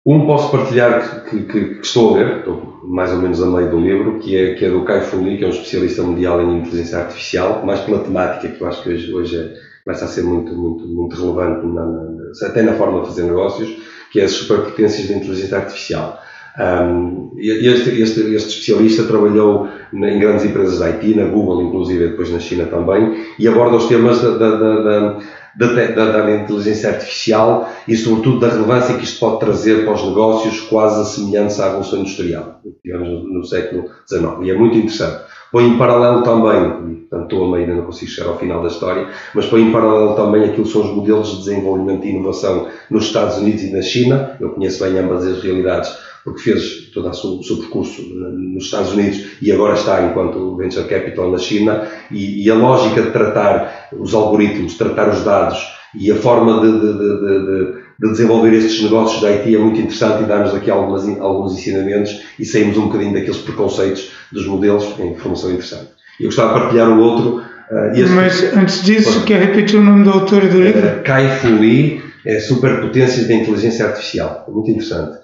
[0.05, 3.71] um posso partilhar que, que, que, estou a ler, estou mais ou menos a meio
[3.71, 6.41] do livro, que é, que é do Kai Fu Lee, que é um especialista mundial
[6.41, 9.55] em inteligência artificial, mais pela temática, que eu acho que hoje, hoje é,
[9.85, 13.71] começa a ser muito, muito, muito relevante, na, na, até na forma de fazer negócios,
[14.11, 16.21] que é as superpotências da inteligência artificial.
[16.59, 22.31] Um, este, este, este, especialista trabalhou em grandes empresas da IT, na Google, inclusive depois
[22.31, 25.19] na China também, e aborda os temas da, da, da,
[25.59, 30.61] da, da inteligência artificial e, sobretudo, da relevância que isto pode trazer para os negócios,
[30.61, 34.25] quase a semelhança à Revolução Industrial, digamos, no, no século XIX.
[34.43, 35.25] E é muito interessante.
[35.51, 38.69] Põe em paralelo também, portanto estou a meio, ainda não consigo chegar ao final da
[38.69, 42.69] história, mas põe em paralelo também aquilo que são os modelos de desenvolvimento e inovação
[42.91, 44.37] nos Estados Unidos e na China.
[44.39, 45.91] Eu conheço bem ambas as realidades,
[46.29, 50.57] porque fez todo o seu, o seu percurso nos Estados Unidos e agora está enquanto
[50.57, 55.59] Venture Capital na China, e, e a lógica de tratar os algoritmos, tratar os dados
[55.99, 60.23] e a forma de, de, de, de desenvolver estes negócios da IT é muito interessante
[60.23, 65.13] e dá-nos aqui algumas, alguns ensinamentos e saímos um bocadinho daqueles preconceitos dos modelos em
[65.13, 65.89] informação interessante.
[66.21, 67.43] Eu gostava de partilhar o outro.
[67.71, 70.87] Uh, Mas antes disso, quer repetir o nome do autor do livro?
[70.87, 74.45] Uh, Kai Fu Lee, é Superpotências da Inteligência Artificial.
[74.47, 75.19] É muito interessante.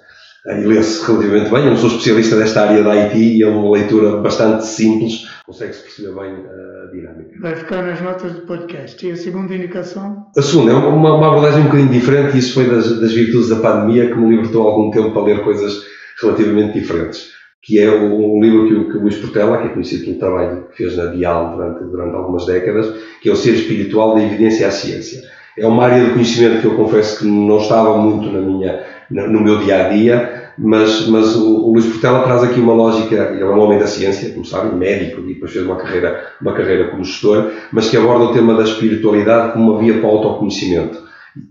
[0.47, 1.63] E lê-se relativamente bem.
[1.63, 5.27] Eu não sou especialista desta área da IT e é uma leitura bastante simples.
[5.45, 7.31] Consegue-se perceber bem a dinâmica.
[7.41, 9.05] Vai ficar nas notas do podcast.
[9.05, 10.27] E a segunda indicação?
[10.37, 13.49] A segunda é uma, uma abordagem um bocadinho diferente e isso foi das, das virtudes
[13.49, 15.83] da pandemia que me libertou algum tempo para ler coisas
[16.21, 17.35] relativamente diferentes
[17.65, 20.67] que é um livro que o, que o Luís Portela, que é conhecido pelo trabalho
[20.69, 24.67] que fez na Dial durante, durante algumas décadas, que é o Ser Espiritual da Evidência
[24.67, 25.23] à Ciência.
[25.57, 29.41] É uma área de conhecimento que eu confesso que não estava muito na minha, no
[29.41, 33.41] meu dia a dia, mas, mas o, o Luís Portela traz aqui uma lógica, ele
[33.41, 36.89] é um homem da ciência, como sabem, médico, e depois fez uma carreira, uma carreira
[36.89, 40.97] como gestor, mas que aborda o tema da espiritualidade como uma via para o autoconhecimento,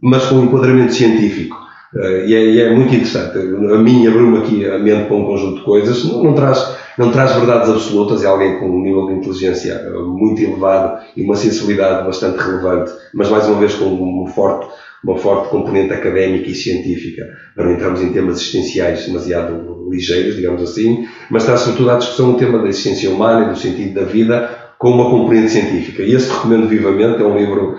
[0.02, 1.64] mas com um enquadramento científico.
[1.94, 3.38] Uh, e, é, e, é, muito interessante.
[3.38, 6.04] A mim abriu-me aqui a mente para um conjunto de coisas.
[6.04, 9.90] Não, não, traz, não traz verdades absolutas, é alguém com um nível de inteligência eh,
[9.90, 14.66] muito elevado e uma sensibilidade bastante relevante, mas mais uma vez com uma forte,
[15.04, 17.22] uma forte componente académica e científica,
[17.54, 22.32] para não entrarmos em temas existenciais demasiado ligeiros, digamos assim, mas traz sobretudo à discussão
[22.32, 26.02] o tema da existência humana e do sentido da vida com uma componente científica.
[26.02, 27.78] E esse recomendo vivamente, é um livro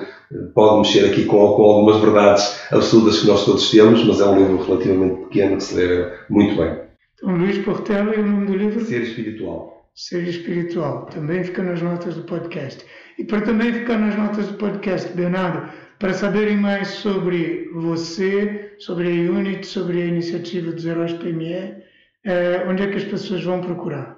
[0.53, 4.37] pode mexer aqui com, com, algumas verdades absurdas que nós todos temos, mas é um
[4.37, 6.79] livro relativamente pequeno que se lê muito bem.
[7.15, 8.83] Então, Luís Portela e o nome do livro?
[8.83, 9.85] Ser Espiritual.
[9.93, 11.05] Ser Espiritual.
[11.05, 12.83] Também fica nas notas do podcast.
[13.17, 15.69] E para também ficar nas notas do podcast, Bernardo,
[15.99, 21.83] para saberem mais sobre você, sobre a Unity, sobre a iniciativa dos Heróis PME,
[22.25, 24.17] eh, onde é que as pessoas vão procurar?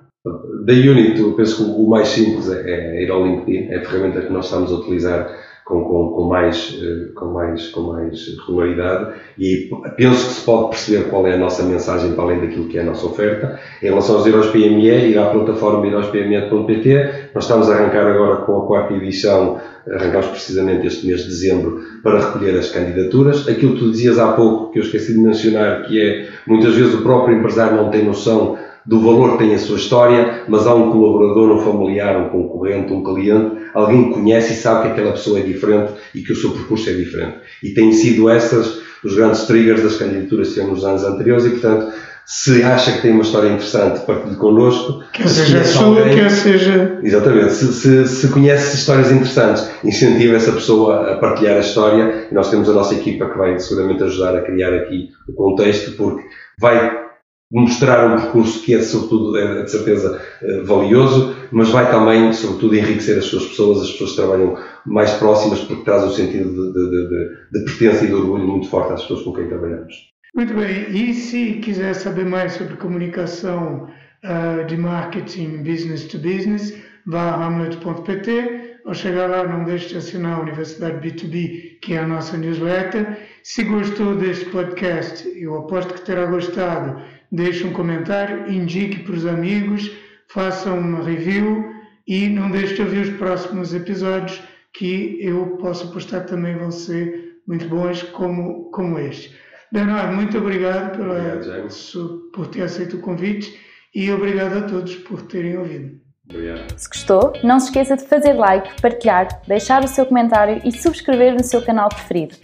[0.66, 3.86] Da Unity, eu penso que o mais simples é, é ir ao LinkedIn, é a
[3.86, 8.38] ferramenta que nós estamos a utilizar com, com, com, mais, eh, com, mais, com mais
[8.40, 12.70] regularidade e penso que se pode perceber qual é a nossa mensagem para além daquilo
[12.70, 13.60] que é a nossa oferta.
[13.84, 18.62] Em relação aos Heróis PME, ir à plataforma heróispme.pt, nós estamos a arrancar agora com
[18.62, 19.60] a quarta edição,
[19.92, 23.46] arrancamos precisamente este mês de dezembro, para recolher as candidaturas.
[23.50, 26.94] Aquilo que tu dizias há pouco, que eu esqueci de mencionar, que é muitas vezes
[26.94, 28.58] o próprio empresário não tem noção
[28.88, 33.04] do valor tem a sua história, mas há um colaborador, um familiar, um concorrente, um
[33.04, 36.52] cliente, alguém que conhece e sabe que aquela pessoa é diferente e que o seu
[36.52, 37.38] percurso é diferente.
[37.62, 41.50] E têm sido essas os grandes triggers das candidaturas que temos nos anos anteriores e,
[41.52, 41.94] portanto,
[42.26, 45.02] se acha que tem uma história interessante, partilhe connosco.
[45.14, 47.00] Quer seja sua, alguém, quer seja.
[47.02, 47.54] Exatamente.
[47.54, 52.50] Se, se, se, conhece histórias interessantes, incentive essa pessoa a partilhar a história e nós
[52.50, 56.24] temos a nossa equipa que vai seguramente ajudar a criar aqui o contexto, porque
[56.60, 57.07] vai
[57.52, 62.76] mostrar um percurso que é, sobretudo, é, de certeza eh, valioso, mas vai também, sobretudo,
[62.76, 66.90] enriquecer as suas pessoas, as pessoas que trabalham mais próximas, porque traz um sentido de,
[66.90, 69.96] de, de, de pertença e de orgulho muito forte às pessoas com quem trabalhamos.
[70.36, 73.88] Muito bem, e se quiser saber mais sobre comunicação
[74.26, 79.98] uh, de marketing business to business, vá a hamlet.pt ou chegar lá, não deixe de
[79.98, 83.18] assinar a Universidade B2B, que é a nossa newsletter.
[83.44, 89.26] Se gostou deste podcast, eu aposto que terá gostado deixe um comentário, indique para os
[89.26, 89.92] amigos,
[90.30, 91.66] faça uma review
[92.08, 94.42] e não deixe de ouvir os próximos episódios
[94.74, 99.36] que eu posso apostar que também vão ser muito bons como, como este.
[99.72, 103.58] Bernardo, muito obrigado, pela, obrigado por ter aceito o convite
[103.94, 106.00] e obrigado a todos por terem ouvido.
[106.30, 106.78] Obrigado.
[106.78, 111.34] Se gostou, não se esqueça de fazer like, partilhar, deixar o seu comentário e subscrever
[111.34, 112.36] no seu canal preferido.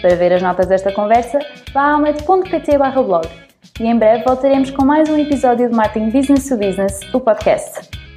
[0.00, 1.38] Para ver as notas desta conversa,
[1.72, 3.41] vá a almet.pt blog
[3.80, 8.11] e em breve voltaremos com mais um episódio de Marketing Business to Business, o podcast.